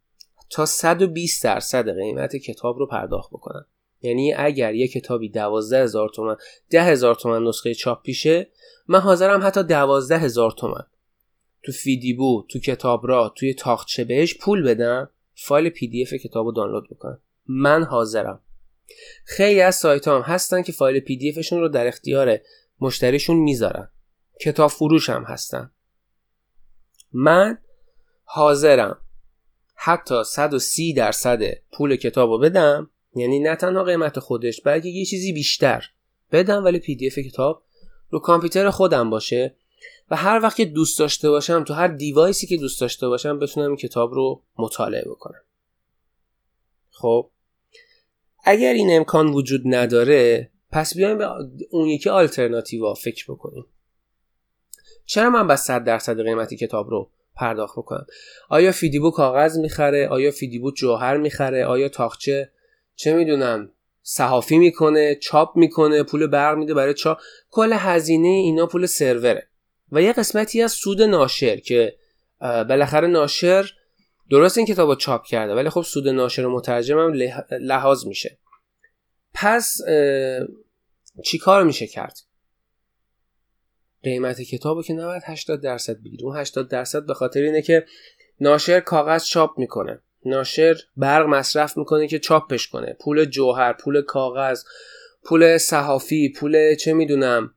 تا 0.52 0.66
120 0.66 1.44
درصد 1.44 1.90
قیمت 1.90 2.36
کتاب 2.36 2.80
رو 2.80 2.86
پرداخت 2.86 3.30
بکنم 3.30 3.66
یعنی 4.02 4.34
اگر 4.34 4.76
یه 4.76 4.88
کتابی 4.88 5.30
12 5.30 5.84
هزار 5.84 6.10
تومن 6.10 6.36
10 6.70 6.84
هزار 6.84 7.16
تومن 7.16 7.48
نسخه 7.48 7.74
چاپیشه 7.74 8.48
من 8.88 9.00
حاضرم 9.00 9.42
حتی 9.44 9.64
12 9.64 10.18
هزار 10.18 10.52
تومن. 10.52 10.84
تو 11.64 11.72
فیدیبو 11.72 12.46
تو 12.50 12.60
کتابراه 12.60 13.34
توی 13.36 13.54
طاقچه 13.54 14.04
بهش 14.04 14.38
پول 14.38 14.64
بدم 14.64 15.10
فایل 15.36 15.70
PDF 15.70 16.14
کتاب 16.14 16.46
رو 16.46 16.52
دانلود 16.52 16.90
بکنم. 16.90 17.20
من 17.48 17.84
حاضرم. 17.84 18.40
خیلی 19.26 19.62
از 19.62 19.76
سایت 19.76 20.08
هم 20.08 20.22
هستن 20.22 20.62
که 20.62 20.72
فایل 20.72 21.00
PDF 21.00 21.30
شون 21.30 21.60
رو 21.60 21.68
در 21.70 21.88
اختیار 21.88 22.40
مشتریشون 22.82 23.36
می‌ذارن. 23.36 23.90
کتاب 24.42 24.70
فروش 24.70 25.10
هم 25.10 25.24
هستن. 25.24 25.72
من 27.14 27.58
حاضرم. 28.24 28.98
حتی 29.84 30.24
130 30.24 30.94
درصد 30.94 31.42
پول 31.72 31.96
کتاب 31.96 32.30
رو 32.30 32.38
بدم 32.40 32.90
یعنی 33.16 33.40
نه 33.40 33.56
تنها 33.56 33.84
قیمت 33.84 34.20
خودش 34.20 34.62
بلکه 34.62 34.90
یه 34.90 35.06
چیزی 35.06 35.34
بیشتر 35.34 35.86
بدم 36.32 36.64
ولی 36.64 36.80
PDF 36.80 37.20
کتاب 37.20 37.64
رو 38.10 38.20
کامپیوتر 38.20 38.70
خودم 38.70 39.10
باشه. 39.10 39.56
و 40.12 40.16
هر 40.16 40.40
وقت 40.44 40.58
که 40.58 40.66
دوست 40.66 41.00
داشته 41.00 41.30
باشم 41.30 41.64
تو 41.64 41.74
هر 41.74 41.88
device 41.88 42.39
ی 42.39 42.48
که 42.48 42.58
دوست 42.58 42.82
داشته 42.82 43.08
باشم 43.08 43.40
بتونم 43.40 43.76
کتاب 43.76 44.14
رو 44.14 44.44
مطالعه 44.58 45.06
بکنم. 45.10 45.42
خب 46.92 47.30
اگر 48.44 48.74
این 48.74 48.98
امکان 48.98 49.28
وجود 49.28 49.62
نداره 49.66 50.52
پس 50.72 50.96
بیایم 50.96 51.18
به 51.18 51.28
اون 51.72 51.88
یکی 51.88 52.10
آلترناتیوا 52.10 52.94
فکر 52.94 53.26
بکنیم. 53.32 53.66
چرا 55.06 55.30
من 55.30 55.48
بس 55.48 55.66
100 55.66 55.84
درصد 55.84 56.22
قیمتی 56.24 56.58
کتاب 56.58 56.90
رو 56.90 57.10
پرداخت 57.36 57.78
بکنم. 57.78 58.06
آیا 58.50 58.72
فیدیبو 58.72 59.12
کاغذ 59.12 59.58
می‌خره؟ 59.58 60.08
آیا 60.08 60.32
فیدیبو 60.32 60.72
جوهر 60.72 61.18
می‌خره؟ 61.18 61.66
آیا 61.66 61.90
تاخچه 61.90 62.52
چه 62.96 63.14
می‌دونم 63.14 63.72
صحافی 64.04 64.58
می‌کنه 64.58 65.16
چاپ 65.16 65.58
می‌کنه 65.58 66.04
پول 66.04 66.28
برق 66.28 66.58
میده 66.58 66.74
برای 66.74 66.94
چاپ. 66.94 67.18
کل 67.50 67.74
هزینه 67.74 68.28
اینا 68.28 68.66
پول 68.66 68.86
سروره. 68.86 69.48
و 69.92 70.02
یه 70.02 70.14
قسمتی 70.14 70.62
از 70.62 70.72
سود 70.72 71.02
ناشر 71.02 71.56
که 71.56 71.96
بالاخره 72.40 73.08
ناشر 73.08 73.72
درست 74.30 74.58
این 74.58 74.68
کتاب 74.68 74.90
رو 74.90 74.96
چاپ 74.96 75.26
کرده 75.26 75.54
ولی 75.54 75.70
خب 75.70 75.82
سود 75.82 76.08
ناشر 76.08 76.46
و 76.46 76.56
مترجم 76.56 77.00
هم 77.00 77.14
لحاظ 77.52 78.06
میشه. 78.06 78.38
پس 79.34 79.78
چی 81.26 81.38
کار 81.38 81.64
میشه 81.64 81.88
کرد؟ 81.88 82.18
قیمت 84.04 84.42
کتاب 84.42 84.84
که 84.84 84.94
نباید 84.94 85.24
80 85.26 85.62
درصد 85.62 85.98
بگیره 86.06 86.24
اون 86.24 86.38
80 86.38 86.70
درصد 86.70 87.06
به 87.06 87.14
خاطر 87.14 87.42
اینه 87.42 87.62
که 87.62 87.86
ناشر 88.40 88.80
کاغذ 88.80 89.24
چاپ 89.24 89.60
می‌کنه. 89.60 90.02
ناشر 90.26 90.76
برق 90.98 91.28
مصرف 91.28 91.78
می‌کنه 91.78 92.08
که 92.08 92.20
چاپش 92.20 92.68
کنه. 92.68 92.98
پول 93.00 93.26
جوهر 93.26 93.74
پول 93.74 94.02
کاغذ 94.02 94.64
پول 95.24 95.58
صحافی 95.58 96.30
پول 96.30 96.76
چه 96.76 96.94
می‌دونم 96.94 97.54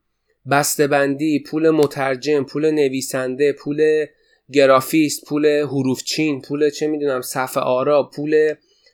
بندی 0.89 1.43
پول 1.43 1.69
مترجم 1.69 2.43
پول 2.43 2.71
نویسنده 2.71 3.53
پول 3.53 4.05
گرافیست 4.51 5.25
پول 5.27 5.61
حروف 5.61 6.03
چین 6.03 6.41
پول 6.41 6.69
چه 6.69 6.87
می‌دونم 6.87 7.21
صفحه 7.21 7.63
آرا 7.63 8.03
پول 8.03 8.53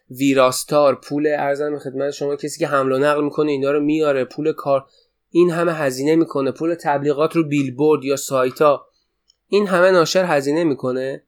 ویراستار 0.09 0.95
پول 0.95 1.27
ارزم 1.27 1.79
خدمت 1.79 2.11
شما 2.11 2.35
کسی 2.35 2.59
که 2.59 2.67
حمل 2.67 2.91
و 2.91 2.97
نقل 2.97 3.23
می‌کنه 3.23 3.51
اینا 3.51 3.71
رو 3.71 3.79
میاره. 3.79 4.25
پول 4.25 4.53
کار 4.53 4.85
این 5.33 5.51
همه 5.51 5.73
هزینه 5.73 6.15
می‌کنه. 6.15 6.51
پول 6.51 6.75
تبلیغات 6.75 7.35
رو 7.35 7.43
بیلبورد 7.43 8.03
یا 8.03 8.15
سایت 8.15 8.61
ها 8.61 8.87
این 9.47 9.67
همه 9.67 9.91
ناشر 9.91 10.25
هزینه 10.25 10.63
می‌کنه. 10.63 11.23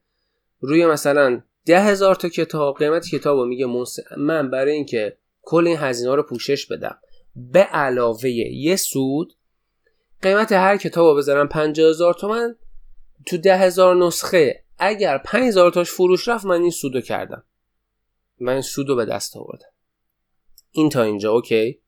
روی 0.60 0.86
مثلا 0.86 1.42
ده 1.66 1.80
هزار 1.80 2.14
تا 2.14 2.28
کتاب 2.28 2.78
قیمت 2.78 3.08
کتاب 3.08 3.38
رو 3.38 3.46
میگه 3.46 3.66
من 4.16 4.50
برای 4.50 4.72
اینکه 4.72 5.16
کل 5.42 5.66
این 5.66 5.76
هزینه 5.76 6.14
رو 6.14 6.22
پوشش 6.22 6.66
بدم. 6.66 6.98
به 7.36 7.60
علاوه 7.60 8.30
یه 8.30 8.76
سود 8.76 9.34
قیمت 10.22 10.52
هر 10.52 10.76
کتاب 10.76 11.06
رو 11.06 11.14
بذارم 11.14 11.48
50 11.48 11.90
هزار 11.90 12.14
تومن. 12.14 12.56
تو 13.26 13.36
ده 13.36 13.56
هزار 13.56 13.96
نسخه. 13.96 14.64
اگر 14.78 15.18
5 15.18 15.44
هزار 15.44 15.70
تاش 15.70 15.90
فروش 15.90 16.28
رفت 16.28 16.44
من 16.44 16.60
این 16.60 16.70
سودو 16.70 17.00
کردم. 17.00 17.44
من 18.40 18.52
این 18.52 18.62
سودو 18.62 18.96
به 18.96 19.04
دست 19.04 19.36
آوردم. 19.36 19.68
این 20.70 20.88
تا 20.88 21.02
اینجا 21.02 21.32
اوکی. 21.32 21.80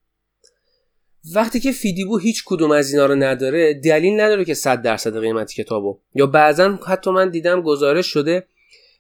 وقتی 1.35 1.61
که 1.61 1.73
فیدیبو 1.73 2.19
هیچ 2.19 2.43
کدوم 2.47 2.71
از 2.71 2.93
اینا 2.93 3.07
رو 3.07 3.15
نداره 3.15 3.75
دلیل 3.75 4.21
نداره 4.21 4.45
که 4.45 4.55
100 4.55 4.83
درصد 4.83 5.21
قیمت 5.21 5.53
کتابو. 5.53 6.01
یا 6.15 6.27
بعضا 6.27 6.79
حتی 6.87 7.11
من 7.11 7.31
دیدم 7.31 7.63
گزارش 7.63 8.07
شده 8.07 8.47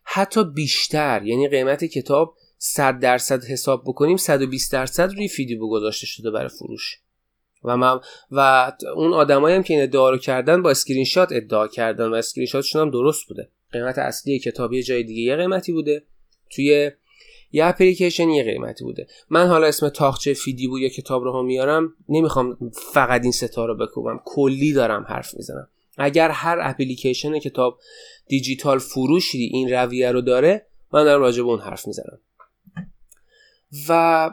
حتی 0.04 0.44
بیشتر 0.44 1.22
یعنی 1.24 1.48
قیمت 1.48 1.84
کتاب 1.84 2.36
100 2.58 2.98
درصد 2.98 3.44
حساب 3.44 3.82
بکنیم 3.86 4.16
120 4.16 4.72
درصد 4.72 5.12
روی 5.12 5.28
فیدیبو 5.28 5.70
گذاشته 5.70 6.06
شده 6.06 6.30
برای 6.30 6.48
فروش. 6.48 6.98
و 7.64 7.76
من 7.76 8.00
و 8.30 8.72
اون 8.96 9.12
آدمایی 9.12 9.56
هم 9.56 9.62
که 9.62 9.74
این 9.74 9.82
ادعا 9.82 10.10
رو 10.10 10.18
کردن 10.18 10.62
با 10.62 10.70
اسکرین 10.70 11.04
شات 11.04 11.28
ادعا 11.32 11.68
کردن 11.68 12.06
و 12.06 12.14
اسکرین 12.14 12.46
شاتشون 12.46 12.82
هم 12.82 12.90
درست 12.90 13.28
بوده. 13.28 13.48
قیمت 13.72 13.98
اصلی 13.98 14.38
کتاب 14.38 14.72
یه 14.72 14.82
جای 14.82 15.02
دیگه 15.02 15.22
یه 15.22 15.36
قیمتی 15.36 15.72
بوده. 15.72 16.02
توی 16.50 16.90
یه 17.52 17.64
اپلیکیشن 17.64 18.28
یه 18.28 18.44
قیمتی 18.44 18.85
بوده. 18.85 19.06
من 19.30 19.46
حالا 19.46 19.66
اسم 19.66 19.88
طاقچه 19.88 20.35
فیدیبو 20.35 20.78
یا 20.78 20.88
کتابراه 20.88 21.24
رو 21.24 21.38
هم 21.38 21.44
میارم 21.44 21.94
نمی‌خوام 22.09 22.59
فقط 22.92 23.22
این 23.22 23.32
سه 23.32 23.55
تا 23.55 23.66
رو 23.66 23.76
بکوبم 23.76 24.20
کلی 24.24 24.72
دارم 24.72 25.04
حرف 25.09 25.35
می‌زنم. 25.35 25.68
اگر 25.98 26.30
هر 26.30 26.59
اپلیکیشن 26.61 27.38
کتاب 27.38 27.78
دیجیتال 28.26 28.78
فروشی 28.78 29.38
این 29.52 29.72
رویه 29.72 30.12
رو 30.12 30.20
داره 30.20 30.66
من 30.92 31.04
دارم 31.04 31.20
راجع 31.20 31.42
به 31.42 31.48
اون 31.48 31.61
حرف 31.61 31.87
می‌زنم. 31.87 32.18
و 33.88 34.30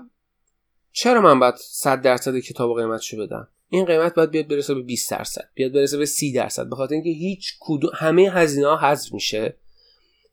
چرا 0.92 1.22
من 1.22 1.40
باید 1.40 1.56
100 1.58 2.02
درصد 2.02 2.40
کتاب 2.40 2.70
و 2.70 2.74
قیمتشو 2.74 3.18
بدم؟ 3.18 3.48
این 3.70 3.86
قیمت 3.86 4.16
باید 4.16 4.32
بیاد 4.32 4.48
برسه 4.48 4.74
به 4.74 4.82
20 4.82 5.12
درصد 5.12 5.50
بیاد 5.54 5.72
برسه 5.72 5.98
به 5.98 6.06
30 6.06 6.32
درصد 6.32 6.70
به 6.70 6.92
اینکه 6.92 7.10
هیچ 7.10 7.56
کدوم 7.60 7.92
همه 7.96 8.30
هزینه 8.30 8.68
ها 8.68 8.78
حذف 8.78 9.14
میشه. 9.14 9.56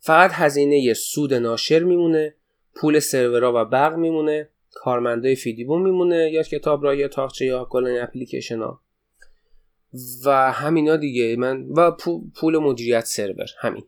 فقط 0.00 0.30
هزینه 0.32 0.94
سود 0.94 1.34
ناشر 1.34 1.78
میمونه. 1.78 2.34
پول 2.74 2.98
سرورها 2.98 3.52
و 3.54 3.64
برق 3.64 3.96
میمونه 3.96 4.48
کارمندای 4.72 5.36
فیدیبو 5.36 5.78
میمونه 5.78 6.30
یا 6.32 6.42
کتاب 6.42 6.84
را 6.84 6.94
یا 6.94 7.08
تاخچه 7.08 7.44
یا 7.44 7.64
کلا 7.64 8.02
اپلیکیشن 8.02 8.58
ها. 8.58 8.80
و 10.24 10.52
همینا 10.52 10.96
دیگه. 10.96 11.36
من 11.36 11.66
و 11.68 11.90
پول 12.34 12.58
مدیریت 12.58 13.04
سرور 13.04 13.46
همین. 13.58 13.84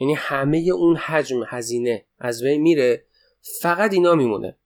یعنی 0.00 0.14
همه 0.14 0.58
اون 0.58 0.96
حجم 0.96 1.42
هزینه 1.46 2.04
از 2.18 2.42
بین 2.42 2.60
میره 2.60 3.04
فقط 3.60 3.92
اینا 3.92 4.14
میمونه. 4.14 4.56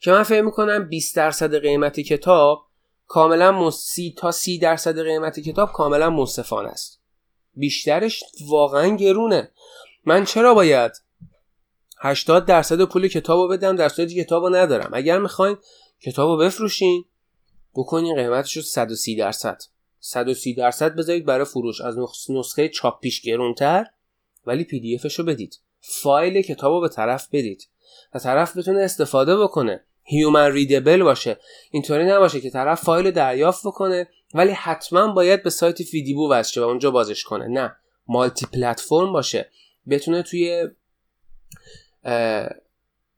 که 0.00 0.10
من 0.10 0.22
فکر 0.22 0.42
می‌کنم 0.42 0.88
20 0.88 1.16
درصد 1.16 1.58
قیمت 1.58 2.00
کتاب 2.00 2.66
کاملا 3.06 3.70
سی 3.70 4.14
تا 4.18 4.30
30 4.30 4.58
درصد 4.58 5.02
قیمت 5.02 5.40
کتاب 5.40 5.72
کاملا 5.72 6.10
منصفانه 6.10 6.68
است. 6.68 7.00
بیشترش 7.54 8.24
واقعا 8.48 8.96
گرونه. 8.96 9.50
من 10.04 10.24
چرا 10.24 10.54
باید 10.54 10.92
80 12.00 12.44
درصد 12.46 12.84
پول 12.84 13.08
کتاب 13.08 13.38
رو 13.38 13.48
بدم 13.48 13.76
در 13.76 13.88
صورتی 13.88 14.24
کتاب 14.24 14.42
رو 14.42 14.54
ندارم. 14.54 14.90
اگر 14.92 15.18
می‌خواین 15.18 15.56
کتاب 16.00 16.30
رو 16.30 16.36
بفروشین 16.36 17.04
بکنین 17.74 18.16
قیمتش 18.16 18.56
رو 18.56 18.62
130 18.62 19.16
درصد. 19.16 19.62
130 20.00 20.54
درصد 20.54 20.96
بذارید 20.96 21.26
برای 21.26 21.44
فروش. 21.44 21.80
از 21.80 21.96
نسخه 22.30 22.68
چاپیش 22.68 23.20
گرونتر 23.20 23.86
ولی 24.46 24.64
PDF 24.64 25.00
رو 25.18 25.24
بدید. 25.24 25.58
فایل 25.80 26.42
کتاب 26.42 26.72
رو 26.72 26.80
به 26.80 26.88
طرف 26.88 27.28
بدید. 27.32 27.68
و 28.14 28.18
طرف 28.18 28.56
بتونه 28.56 28.80
استفاده 28.80 29.36
بکنه. 29.36 29.84
human 30.02 30.52
readable 30.52 31.02
باشه. 31.02 31.38
اینطوری 31.70 32.04
نباشه 32.04 32.40
که 32.40 32.50
طرف 32.50 32.82
فایل 32.82 33.10
دریافت 33.10 33.66
بکنه 33.66 34.08
ولی 34.34 34.52
حتما 34.52 35.12
باید 35.12 35.42
به 35.42 35.50
سایت 35.50 35.82
فیدیبو 35.82 36.30
وصل 36.30 36.60
و 36.60 36.64
اونجا 36.64 36.90
بازش 36.90 37.22
کنه. 37.22 37.48
نه. 37.48 37.76
multi-platform 38.06 39.12
باشه. 39.12 39.50
بتونه 39.88 40.22
توی 40.22 40.68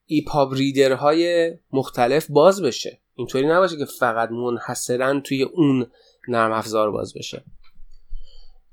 EPUB 0.07 0.55
reader 0.55 0.93
های 0.93 1.53
مختلف 1.73 2.27
باز 2.31 2.63
بشه. 2.63 3.01
اینطوری 3.15 3.47
نباشه 3.47 3.77
که 3.77 3.85
فقط 3.85 4.31
منحصرا 4.31 5.21
توی 5.21 5.43
اون 5.43 5.87
نرم 6.29 6.53
افزار 6.53 6.91
باز 6.91 7.15
بشه. 7.15 7.45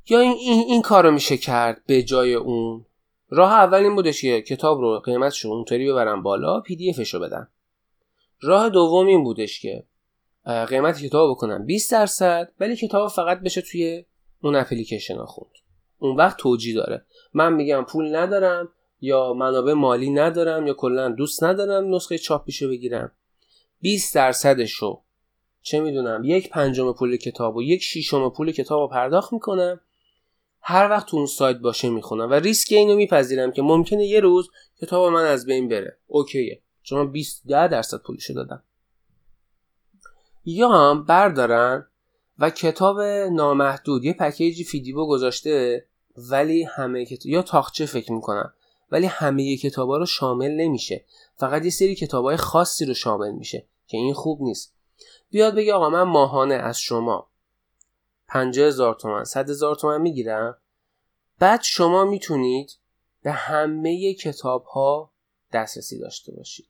یا 0.09 0.19
این, 0.19 0.35
این, 0.39 0.63
این 0.67 0.81
کار 0.81 1.03
رو 1.03 1.11
میشه 1.11 1.37
کرد 1.37 1.81
به 1.85 2.03
جای 2.03 2.33
اون. 2.33 2.85
راه 3.29 3.51
اول 3.51 3.77
این 3.83 3.95
بودش 3.95 4.21
که 4.21 4.41
کتاب 4.41 4.79
رو 4.79 4.99
قیمتش 4.99 5.45
رو 5.45 5.51
اونطوری 5.51 5.91
ببرن 5.91 6.21
بالا 6.21 6.61
پی 6.61 6.75
دی 6.75 6.93
رو 7.13 7.19
بدن 7.19 7.47
راه 8.41 8.69
دوم 8.69 9.07
این 9.07 9.23
بودش 9.23 9.59
که 9.59 9.83
قیمت 10.69 11.01
کتاب 11.01 11.31
بکنن 11.31 11.65
20 11.65 11.91
درصد 11.91 12.51
ولی 12.59 12.75
کتاب 12.75 13.09
فقط 13.09 13.39
بشه 13.39 13.61
توی 13.61 14.05
اون 14.41 14.55
اپلیکیشن 14.55 15.15
ها 15.15 15.25
خوند. 15.25 15.51
اون 15.99 16.15
وقت 16.15 16.37
توجیه 16.37 16.75
داره. 16.75 17.05
من 17.33 17.53
میگم 17.53 17.85
پول 17.89 18.15
ندارم 18.15 18.69
یا 19.01 19.33
منابع 19.33 19.73
مالی 19.73 20.09
ندارم 20.09 20.67
یا 20.67 20.73
کلا 20.73 21.09
دوست 21.09 21.43
ندارم 21.43 21.95
نسخه 21.95 22.17
چاپیشو 22.17 22.69
بگیرم. 22.69 23.11
20 23.81 24.15
درصدش 24.15 24.73
رو 24.73 25.03
چه 25.61 25.79
می‌دونم 25.79 26.21
یک 26.25 26.49
پنجم 26.49 26.93
پول 26.93 27.17
کتاب 27.17 27.55
و 27.55 27.63
یک 27.63 27.83
شیشم 27.83 28.29
پول 28.29 28.51
کتاب 28.51 28.79
رو 28.79 28.87
پرداخت 28.87 29.33
می‌کنم. 29.33 29.79
هر 30.61 30.89
وقت 30.89 31.07
تو 31.07 31.17
اون 31.17 31.25
سایت 31.25 31.57
باشه 31.57 31.89
می‌خونم 31.89 32.31
و 32.31 32.33
ریسک 32.33 32.71
اینو 32.71 32.95
میپذیرم 32.95 33.51
که 33.51 33.61
ممکنه 33.61 34.05
یه 34.05 34.19
روز 34.19 34.49
کتاب 34.81 35.13
من 35.13 35.25
از 35.25 35.45
بین 35.45 35.67
بره. 35.67 35.97
اوکیه. 36.07 36.61
چون 36.83 37.11
20 37.11 37.47
ده 37.47 37.67
درصد 37.67 37.97
پولشو 37.97 38.33
دادم. 38.33 38.63
یا 40.45 40.69
هم 40.69 41.05
بردارن 41.05 41.87
و 42.39 42.49
کتاب 42.49 43.01
نامحدود 43.31 44.05
یه 44.05 44.13
پکیجی 44.13 44.63
فیدیبو 44.63 45.07
گذاشته 45.07 45.85
ولی 46.29 46.63
همه 46.63 47.05
کتاب 47.05 47.25
یا 47.25 47.41
تاخچه 47.41 47.85
فکر 47.85 48.11
می‌کنم. 48.11 48.53
ولی 48.91 49.05
همه 49.05 49.57
کتابا 49.57 49.97
رو 49.97 50.05
شامل 50.05 50.51
نمیشه. 50.51 51.05
فقط 51.35 51.63
یه 51.65 51.69
سری 51.69 51.95
کتابای 51.95 52.37
خاصی 52.37 52.85
رو 52.85 52.93
شامل 52.93 53.31
میشه 53.31 53.67
که 53.87 53.97
این 53.97 54.13
خوب 54.13 54.41
نیست. 54.41 54.73
بیاد 55.29 55.55
بگه 55.55 55.73
آقا 55.73 55.89
من 55.89 56.01
ماهانه 56.01 56.55
از 56.55 56.79
شما 56.79 57.29
پنجه 58.27 58.67
هزار 58.67 58.95
تومن 58.95 59.23
صد 59.23 59.49
هزار 59.49 59.75
تومن 59.75 60.01
می‌گیرم. 60.01 60.57
بعد 61.39 61.61
شما 61.61 62.05
می‌تونید 62.05 62.77
به 63.23 63.31
همه 63.31 64.13
کتاب 64.13 64.63
ها 64.63 65.11
دسترسی 65.53 65.99
داشته 65.99 66.31
باشید. 66.31 66.67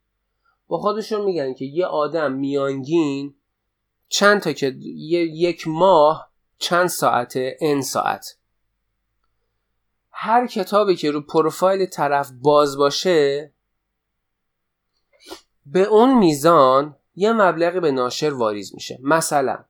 با 0.67 0.77
خودشون 0.77 1.25
میگن 1.25 1.53
که 1.53 1.65
یه 1.65 1.85
آدم 1.85 2.31
میانگین 2.31 3.35
چند 4.09 4.41
تا 4.41 4.53
که 4.53 4.67
یک 4.67 5.67
ماه 5.67 6.31
چند 6.57 6.87
ساعته؟ 6.87 7.57
ان 7.61 7.81
ساعت. 7.81 8.36
هر 10.19 10.47
کتابی 10.47 10.95
که 10.95 11.11
رو 11.11 11.21
پروفایل 11.21 11.85
طرف 11.85 12.31
باز 12.41 12.77
باشه 12.77 13.53
به 15.65 15.83
اون 15.83 16.17
میزان 16.17 16.95
یه 17.15 17.33
مبلغی 17.33 17.79
به 17.79 17.91
ناشر 17.91 18.33
واریز 18.33 18.73
میشه. 18.73 18.99
مثلا 19.01 19.65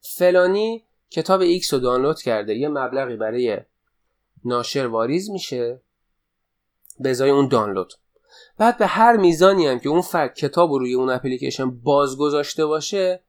فلانی 0.00 0.84
کتاب 1.10 1.58
X 1.58 1.68
رو 1.68 1.78
دانلود 1.78 2.20
کرده 2.20 2.54
یه 2.54 2.68
مبلغی 2.68 3.16
برای 3.16 3.58
ناشر 4.44 4.86
واریز 4.86 5.30
میشه 5.30 5.80
به 7.00 7.10
ازای 7.10 7.30
اون 7.30 7.48
دانلود. 7.48 7.92
بعد 8.58 8.78
به 8.78 8.86
هر 8.86 9.16
میزانی 9.16 9.66
هم 9.66 9.78
که 9.78 9.88
اون 9.88 10.02
فرد 10.02 10.34
کتاب 10.34 10.72
رو 10.72 10.78
روی 10.78 10.94
اون 10.94 11.10
اپلیکیشن 11.10 11.70
باز 11.70 12.16
گذاشته 12.16 12.66
باشه 12.66 13.22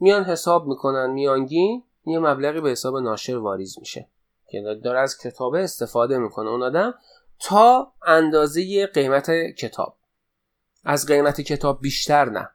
میان 0.00 0.24
حساب 0.24 0.66
می‌کنن 0.66 1.10
میانگین 1.10 1.84
یه 2.06 2.18
مبلغی 2.18 2.60
به 2.60 2.70
حساب 2.70 2.96
ناشر 2.96 3.36
واریز 3.36 3.78
میشه. 3.78 4.08
که 4.54 4.80
داره 4.84 5.00
از 5.00 5.18
کتاب 5.18 5.54
استفاده 5.54 6.18
می‌کنه 6.18 6.50
اون 6.50 6.62
آدم 6.62 6.94
تا 7.40 7.92
اندازه 8.06 8.86
قیمت 8.86 9.30
کتاب. 9.58 9.96
از 10.84 11.06
قیمت 11.06 11.40
کتاب 11.40 11.80
بیشتر 11.80 12.24
نه. 12.24 12.50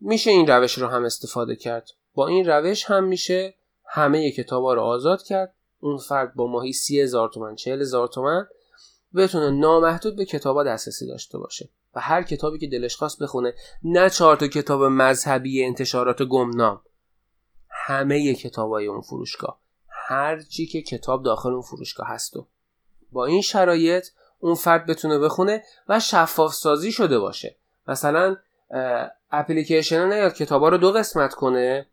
میشه 0.00 0.30
این 0.30 0.46
روش 0.46 0.78
رو 0.78 0.86
هم 0.86 1.04
استفاده 1.04 1.56
کرد. 1.56 1.90
با 2.14 2.26
این 2.26 2.46
روش 2.46 2.84
هم 2.84 3.04
میشه 3.04 3.54
همه 3.84 4.30
کتاب 4.30 4.64
ها 4.64 4.74
رو 4.74 4.82
آزاد 4.82 5.22
کرد. 5.22 5.54
اون 5.80 5.98
فرد 5.98 6.34
با 6.34 6.46
ماهی 6.46 6.72
سی 6.72 7.00
هزار 7.00 7.28
تومن 7.28 7.54
چهل 7.54 7.80
هزار 7.80 8.08
تومن 8.08 8.46
بتونه 9.14 9.50
نامحدود 9.50 10.16
به 10.16 10.24
کتابا 10.24 10.64
دسترسی 10.64 11.06
داشته 11.06 11.38
باشه 11.38 11.68
و 11.94 12.00
هر 12.00 12.22
کتابی 12.22 12.58
که 12.58 12.66
دلش 12.66 12.96
خواست 12.96 13.22
بخونه. 13.22 13.54
نه 13.82 14.10
چهار 14.10 14.36
تا 14.36 14.48
کتاب 14.48 14.82
مذهبی 14.82 15.64
انتشارات 15.64 16.22
گمنام. 16.22 16.82
همه 17.86 18.34
کتابای 18.34 18.86
اون 18.86 19.00
فروشگاه 19.00 19.60
هر 19.88 20.40
چی 20.40 20.66
که 20.66 20.82
کتاب 20.82 21.22
داخل 21.22 21.52
اون 21.52 21.62
فروشگاه 21.62 22.08
هست. 22.08 22.36
و 22.36 22.46
با 23.12 23.26
این 23.26 23.42
شرایط 23.42 24.08
اون 24.38 24.54
فرد 24.54 24.86
بتونه 24.86 25.18
بخونه 25.18 25.62
و 25.88 26.00
شفاف 26.00 26.54
سازی 26.54 26.92
شده 26.92 27.18
باشه. 27.18 27.56
مثلا 27.88 28.36
اپلیکیشن 29.30 30.12
نیاد 30.12 30.34
کتابا 30.34 30.68
رو 30.68 30.78
دو 30.78 30.92
قسمت 30.92 31.34
کنه. 31.34 31.86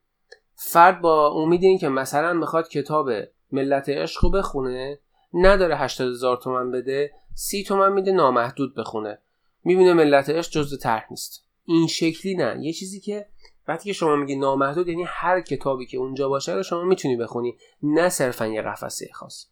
فرد 0.55 1.01
با 1.01 1.27
امید 1.31 1.63
این 1.63 1.77
که 1.77 1.89
مثلا 1.89 2.33
می‌خواد 2.33 2.67
کتاب 2.67 3.09
ملت 3.51 3.89
عشق 3.89 4.23
رو 4.23 4.29
بخونه 4.31 4.99
نداره 5.33 5.77
80 5.77 6.09
هزار 6.11 6.37
تومن 6.37 6.71
بده 6.71 7.11
سی 7.33 7.63
تومن 7.63 7.93
میده 7.93 8.11
نامحدود 8.11 8.75
بخونه. 8.75 9.17
می‌بینه 9.63 9.93
ملت 9.93 10.29
عشق 10.29 10.51
جزء 10.51 10.77
طرح 10.77 11.05
نیست. 11.11 11.43
این 11.65 11.87
شکلی 11.87 12.35
نه. 12.35 12.57
یه 12.61 12.73
چیزی 12.73 12.99
که 12.99 13.25
وقتی 13.67 13.89
که 13.89 13.93
شما 13.93 14.15
میگی 14.15 14.35
نامحدود 14.35 14.87
یعنی 14.87 15.03
هر 15.07 15.41
کتابی 15.41 15.85
که 15.85 15.97
اونجا 15.97 16.29
باشه 16.29 16.53
رو 16.53 16.63
شما 16.63 16.83
می‌تونی 16.83 17.15
بخونی 17.15 17.57
نه 17.83 18.09
صرفا 18.09 18.47
یه 18.47 18.61
قفسه 18.61 19.09
خاص. 19.13 19.45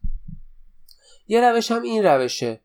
یه 1.28 1.40
روش 1.50 1.70
هم 1.70 1.82
این 1.82 2.04
روشه. 2.04 2.60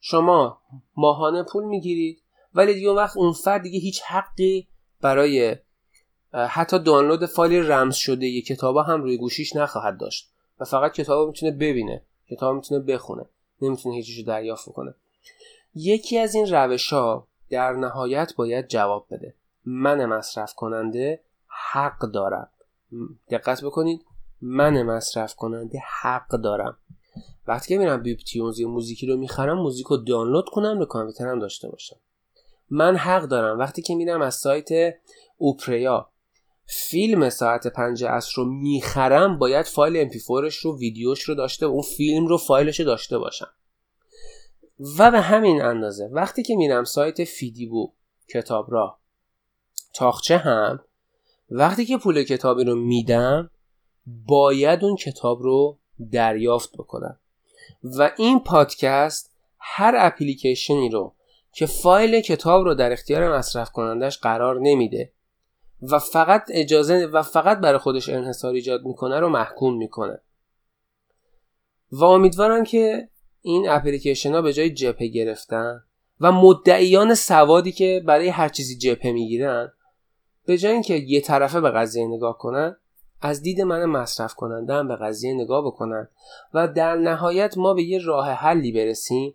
شما 0.00 0.62
ماهانه 0.96 1.42
پول 1.42 1.64
می‌گیرید 1.64 2.22
ولی 2.54 2.74
دیگه 2.74 2.90
وقت 2.90 3.16
اون 3.16 3.32
فرد 3.32 3.62
دیگه 3.62 3.78
هیچ 3.78 4.02
حقی 4.02 4.68
برای 5.00 5.56
حتی 6.32 6.78
دانلود 6.78 7.26
فایل 7.26 7.70
رمز 7.72 7.94
شده 7.94 8.26
یه 8.26 8.42
کتابا 8.42 8.82
هم 8.82 9.02
روی 9.02 9.16
گوشیش 9.16 9.56
نخواهد 9.56 10.00
داشت. 10.00 10.32
و 10.60 10.64
فقط 10.64 10.92
کتاب 10.92 11.28
می‌تونه 11.28 11.52
ببینه 11.52 12.02
کتاب 12.30 12.54
می‌تونه 12.54 12.80
بخونه. 12.80 13.24
نمی‌تونه 13.62 13.94
هیچیشو 13.94 14.22
دریافت 14.22 14.72
کنه 14.72 14.94
یکی 15.74 16.18
از 16.18 16.34
این 16.34 16.46
روش 16.46 16.92
ها 16.92 17.28
در 17.50 17.72
نهایت 17.72 18.32
باید 18.36 18.68
جواب 18.68 19.06
بده. 19.10 19.34
من 19.66 20.06
مصرف 20.06 20.54
کننده 20.54 21.20
حق 21.46 21.98
دارم. 21.98 22.48
دقت 23.30 23.64
بکنید 23.64 24.04
من 24.40 24.82
مصرف 24.82 25.34
کننده 25.34 25.82
حق 26.00 26.28
دارم. 26.28 26.78
وقتی 27.46 27.68
که 27.68 27.78
میرم 27.78 28.02
بیپ 28.02 28.18
تیونز 28.18 28.60
یا 28.60 28.68
موزیکی 28.68 29.06
رو 29.06 29.16
می‌خرم 29.16 29.58
موزیک 29.58 29.86
رو 29.86 29.96
دانلود 29.96 30.48
کنم 30.48 30.78
به 30.78 30.86
کامپیوترم 30.86 31.38
داشته 31.38 31.68
باشم. 31.68 31.96
من 32.70 32.96
حق 32.96 33.22
دارم. 33.22 33.58
وقتی 33.58 33.82
که 33.82 33.94
میرم 33.94 34.22
از 34.22 34.34
سایت 34.34 34.94
اوپریا 35.36 36.10
فیلم 36.66 37.30
ساعت 37.30 37.66
پنج 37.66 38.04
اصر 38.04 38.32
رو 38.36 38.44
می‌خرم 38.44 39.38
باید 39.38 39.66
فایل 39.66 40.08
mp4ش 40.08 40.54
رو 40.54 40.78
ویدیوش 40.78 41.22
رو 41.22 41.34
داشته 41.34 41.66
و 41.66 41.70
اون 41.70 41.82
فیلم 41.82 42.26
رو 42.26 42.38
فایلش 42.38 42.80
رو 42.80 42.86
داشته 42.86 43.18
باشم. 43.18 43.48
و 44.98 45.10
به 45.10 45.20
همین 45.20 45.62
اندازه 45.62 46.08
وقتی 46.12 46.42
که 46.42 46.56
میرم 46.56 46.84
سایت 46.84 47.24
فیدیبو 47.24 47.92
کتاب 48.28 48.72
را 48.72 48.98
تاخچه 49.96 50.38
هم 50.38 50.80
وقتی 51.50 51.84
که 51.84 51.98
پول 51.98 52.22
کتابی 52.22 52.64
رو 52.64 52.74
میدم 52.74 53.50
باید 54.06 54.84
اون 54.84 54.96
کتاب 54.96 55.42
رو 55.42 55.78
دریافت 56.12 56.72
بکنم. 56.72 57.18
و 57.82 58.10
این 58.18 58.40
پادکست 58.40 59.32
هر 59.58 59.94
اپلیکیشنی 59.98 60.88
رو 60.88 61.14
که 61.52 61.66
فایل 61.66 62.20
کتاب 62.20 62.64
رو 62.64 62.74
در 62.74 62.92
اختیار 62.92 63.38
مصرف 63.38 63.70
کنندش 63.70 64.18
قرار 64.18 64.60
نمیده 64.60 65.12
و 65.82 65.98
فقط 65.98 66.44
اجازه 66.50 67.06
و 67.06 67.22
فقط 67.22 67.58
برای 67.58 67.78
خودش 67.78 68.08
انحصار 68.08 68.54
ایجاد 68.54 68.84
می‌کنه 68.84 69.20
رو 69.20 69.28
محکوم 69.28 69.76
می‌کنه. 69.76 70.20
و 71.90 72.04
امیدوارم 72.04 72.64
که 72.64 73.08
این 73.42 73.68
اپلیکیشن 73.68 74.32
ها 74.32 74.42
به 74.42 74.52
جای 74.52 74.70
جپه 74.70 75.06
گرفتن 75.06 75.82
و 76.20 76.32
مدعیان 76.32 77.14
سوادی 77.14 77.72
که 77.72 78.02
برای 78.06 78.28
هر 78.28 78.48
چیزی 78.48 78.78
جپه 78.78 79.12
می‌گیرن 79.12 79.72
به 80.46 80.58
جای 80.58 80.72
اینکه 80.72 80.94
یه 80.94 81.20
طرفه 81.20 81.60
به 81.60 81.70
قضیه 81.70 82.06
نگاه 82.06 82.38
کنن 82.38 82.76
از 83.20 83.42
دید 83.42 83.60
من 83.60 83.84
مصرف 83.84 84.34
کننده 84.34 84.74
هم 84.74 84.88
به 84.88 84.96
قضیه 84.96 85.34
نگاه 85.34 85.66
بکنن 85.66 86.08
و 86.54 86.68
در 86.68 86.96
نهایت 86.96 87.58
ما 87.58 87.74
به 87.74 87.82
یه 87.82 87.98
راه 87.98 88.30
حلی 88.30 88.72
برسیم 88.72 89.34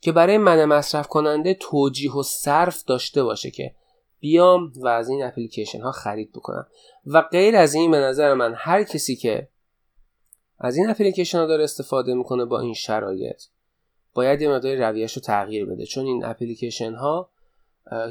که 0.00 0.12
برای 0.12 0.38
من 0.38 0.64
مصرف 0.64 1.08
کننده 1.08 1.54
توجیه 1.54 2.12
و 2.12 2.22
صرف 2.22 2.84
داشته 2.84 3.22
باشه 3.22 3.50
که 3.50 3.74
بیام 4.20 4.72
و 4.76 4.88
از 4.88 5.08
این 5.08 5.24
اپلیکیشن 5.24 5.80
ها 5.80 5.92
خرید 5.92 6.32
بکنم. 6.32 6.66
و 7.06 7.22
غیر 7.22 7.56
از 7.56 7.74
این 7.74 7.90
به 7.90 7.98
نظر 7.98 8.34
من 8.34 8.54
هر 8.56 8.82
کسی 8.82 9.16
که 9.16 9.48
از 10.58 10.76
این 10.76 10.90
اپلیکیشن 10.90 11.38
ها 11.38 11.46
داره 11.46 11.64
استفاده 11.64 12.14
می‌کنه 12.14 12.44
با 12.44 12.60
این 12.60 12.74
شرایط 12.74 13.42
باید 14.14 14.42
یه 14.42 14.48
مقدار 14.48 14.76
رویش 14.76 15.12
رو 15.16 15.22
تغییر 15.22 15.66
بده. 15.66 15.86
چون 15.86 16.06
این 16.06 16.24
اپلیکیشن 16.24 16.94
ها 16.94 17.30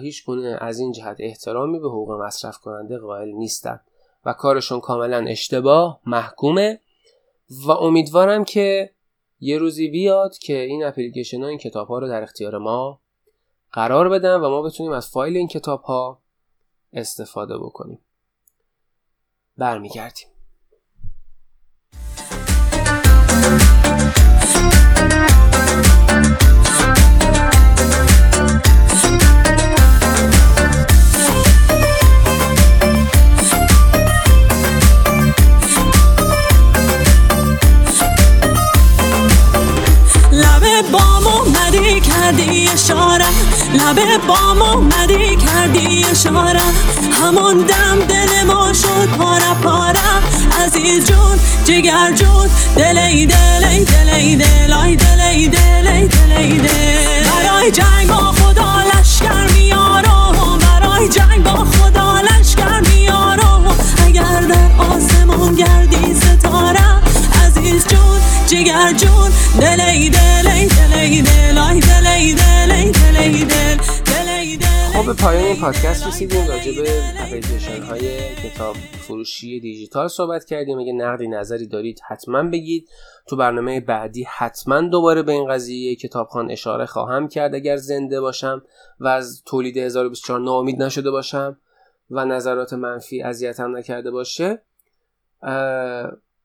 هیچ 0.02 0.26
گونه 0.26 0.58
از 0.62 0.80
این 0.80 0.92
جهت 0.92 1.18
احترامی 1.20 1.80
به 1.80 1.88
حقوق 1.88 2.12
مصرف 2.12 2.58
کننده 2.58 2.98
قائل 2.98 3.30
نیستن 3.30 3.80
و 4.26 4.34
کارشون 4.34 4.80
کاملا 4.80 5.26
اشتباه 5.28 6.02
محکومه 6.06 6.80
و 7.66 7.72
امیدوارم 7.72 8.44
که 8.44 8.94
یه 9.40 9.58
روزی 9.58 9.88
بیاد 9.88 10.38
که 10.38 10.60
این 10.60 10.84
اپلیکیشن 10.84 11.42
ها 11.42 11.48
این 11.48 11.58
کتاب 11.58 11.88
ها 11.88 12.00
رو 12.00 12.08
در 12.08 12.24
اختیار 12.24 12.58
ما 12.58 13.02
قرار 13.72 14.10
بدن 14.10 14.36
و 14.36 14.50
ما 14.50 14.62
بتونیم 14.62 14.92
از 14.92 15.10
فایل 15.10 15.38
این 15.38 15.48
کتاب 15.48 15.82
ها 15.82 16.22
استفاده 16.94 17.58
بکنیم. 17.58 18.00
برمیگردیم. 19.58 20.28
کردی 42.30 42.68
اشاره؟ 42.68 43.26
لبه 43.74 44.18
بام 44.28 44.62
اومدی 44.62 45.36
کردی 45.36 46.06
اشاره؟ 46.12 46.62
همون 47.24 47.58
دم 47.58 48.00
دل 48.08 48.44
ما 48.48 48.74
شد 48.74 49.10
پاره 49.18 49.54
پاره. 49.64 50.00
عزیز 50.66 51.06
جون 51.06 51.40
جگر 51.66 52.12
جون. 52.16 52.50
دلی 52.76 53.26
دلی 53.26 53.86
دلی 53.86 54.36
دلای 54.36 54.96
دلی 54.96 55.48
دلی 55.48 56.08
دلی 56.08 56.58
دل 56.58 57.24
برای 57.24 57.72
جنگ 57.72 58.08
با 58.08 58.16
خدا 58.16 58.76
لشکر 58.82 59.54
میارم 59.54 60.58
برای 60.62 61.10
جنگ 61.10 61.44
با 61.44 61.52
خدا 61.52 62.22
لشکر 62.22 62.59
پایان 75.22 75.44
این 75.44 75.62
پادکست 75.62 76.08
رسیدیم. 76.08 76.48
راجع 76.48 76.82
به 76.82 76.90
اپلیکیشن 77.18 77.82
های 77.82 78.36
کتاب 78.36 78.76
فروشی 78.76 79.60
دیجیتال 79.60 80.08
صحبت 80.08 80.46
کردیم. 80.46 80.80
اگه 80.80 80.94
نقدی 80.94 81.28
نظری 81.28 81.68
دارید 81.68 82.00
حتما 82.08 82.44
بگید. 82.44 82.90
تو 83.28 83.36
برنامه 83.36 83.80
بعدی 83.80 84.28
حتما 84.38 84.82
دوباره 84.82 85.24
به 85.24 85.32
این 85.32 85.48
قضیه 85.48 85.96
کتابخان 85.96 86.52
اشاره 86.52 86.86
خواهم 86.86 87.28
کرد 87.28 87.56
اگر 87.56 87.76
زنده 87.76 88.22
باشم 88.22 88.62
و 89.00 89.08
از 89.08 89.44
تولید 89.46 89.78
1024 89.78 90.40
ناامید 90.40 90.84
نشده 90.84 91.12
باشم 91.12 91.58
و 92.12 92.26
نظرات 92.26 92.74
منفی 92.74 93.22
اذیتم 93.22 93.78
نکرده 93.78 94.12
باشه. 94.12 94.62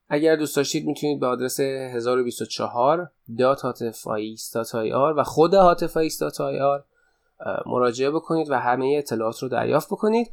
اگر 0.09 0.37
دوست 0.37 0.57
داشتید 0.57 0.87
می‌تونید 0.87 1.21
به 1.21 1.27
آدرس 1.27 1.61
1024 1.61 3.11
و 5.17 5.23
خود 5.25 5.55
هاتفایس.ir 5.55 6.94
مراجعه 7.67 8.11
بکنید 8.11 8.51
و 8.51 8.55
همه 8.55 8.95
اطلاعات 8.99 9.43
رو 9.43 9.49
دریافت 9.49 9.89
بکنید. 9.89 10.31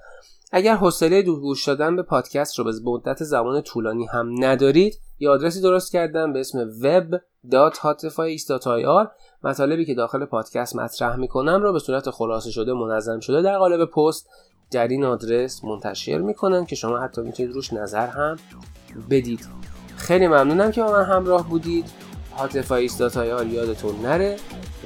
اگر 0.51 0.75
حوصله 0.75 1.21
گوش 1.21 1.67
دادن 1.67 1.95
به 1.95 2.03
پادکست 2.03 2.59
رو 2.59 2.65
به 2.65 2.71
مدت 2.83 3.23
زمان 3.23 3.61
طولانی 3.61 4.05
هم 4.05 4.43
ندارید 4.43 4.99
یه 5.19 5.29
آدرسی 5.29 5.61
درست 5.61 5.91
کردم 5.91 6.33
به 6.33 6.39
اسم 6.39 6.71
web.hatifais.ir 6.81 9.07
مطالبی 9.43 9.85
که 9.85 9.93
داخل 9.93 10.25
پادکست 10.25 10.75
مطرح 10.75 11.15
می‌کنم 11.15 11.61
رو 11.61 11.73
به 11.73 11.79
صورت 11.79 12.09
خلاصه 12.09 12.51
شده 12.51 12.73
منظم 12.73 13.19
شده 13.19 13.41
در 13.41 13.57
قالب 13.57 13.85
پست 13.85 14.29
در 14.71 14.87
این 14.87 15.05
آدرس 15.05 15.63
منتشر 15.63 16.17
می‌کنم 16.17 16.65
که 16.65 16.75
شما 16.75 16.97
حتی 16.97 17.21
می‌تونید 17.21 17.53
روش 17.53 17.73
نظر 17.73 18.07
هم 18.07 18.35
بدید. 19.09 19.47
خیلی 19.95 20.27
ممنونم 20.27 20.71
که 20.71 20.83
با 20.83 20.91
من 20.91 21.03
همراه 21.03 21.49
بودید. 21.49 21.85
هاتفایس 22.37 22.97
داتایار 22.97 23.47
یادتون 23.47 24.01
نره 24.01 24.37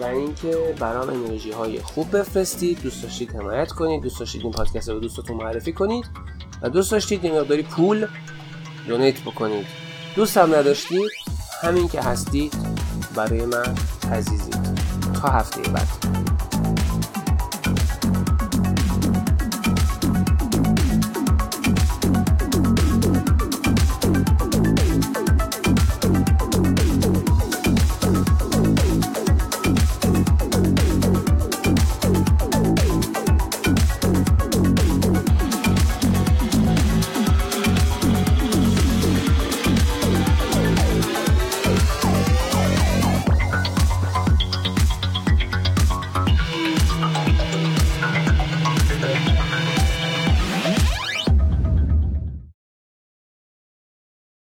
و 0.02 0.04
اینکه 0.04 0.76
برام 0.80 1.10
انرژی 1.10 1.52
های 1.52 1.80
خوب 1.80 2.18
بفرستید. 2.18 2.82
دوست 2.82 3.04
داشتید 3.04 3.36
حمایت 3.36 3.72
کنید. 3.72 4.04
دوست 4.04 4.20
داشتید 4.20 4.42
این 4.42 4.52
پادکست 4.52 4.90
رو 4.90 5.00
دوستتون 5.00 5.38
معرفی 5.38 5.74
کنید. 5.74 6.06
و 6.62 6.70
دوست 6.70 6.92
داشتید 6.92 7.24
یه 7.24 7.32
مقداری 7.32 7.64
پول 7.64 8.08
دونیت 8.88 9.22
بکنید. 9.22 9.66
دوست 10.16 10.38
هم 10.38 10.56
نداشتید 10.56 11.12
همین 11.62 11.88
که 11.88 12.02
هستید 12.02 12.54
برای 13.16 13.46
من 13.46 13.76
عزیزید 14.12 14.58
تا 15.22 15.28
هفته 15.28 15.72
بعد. 15.72 16.35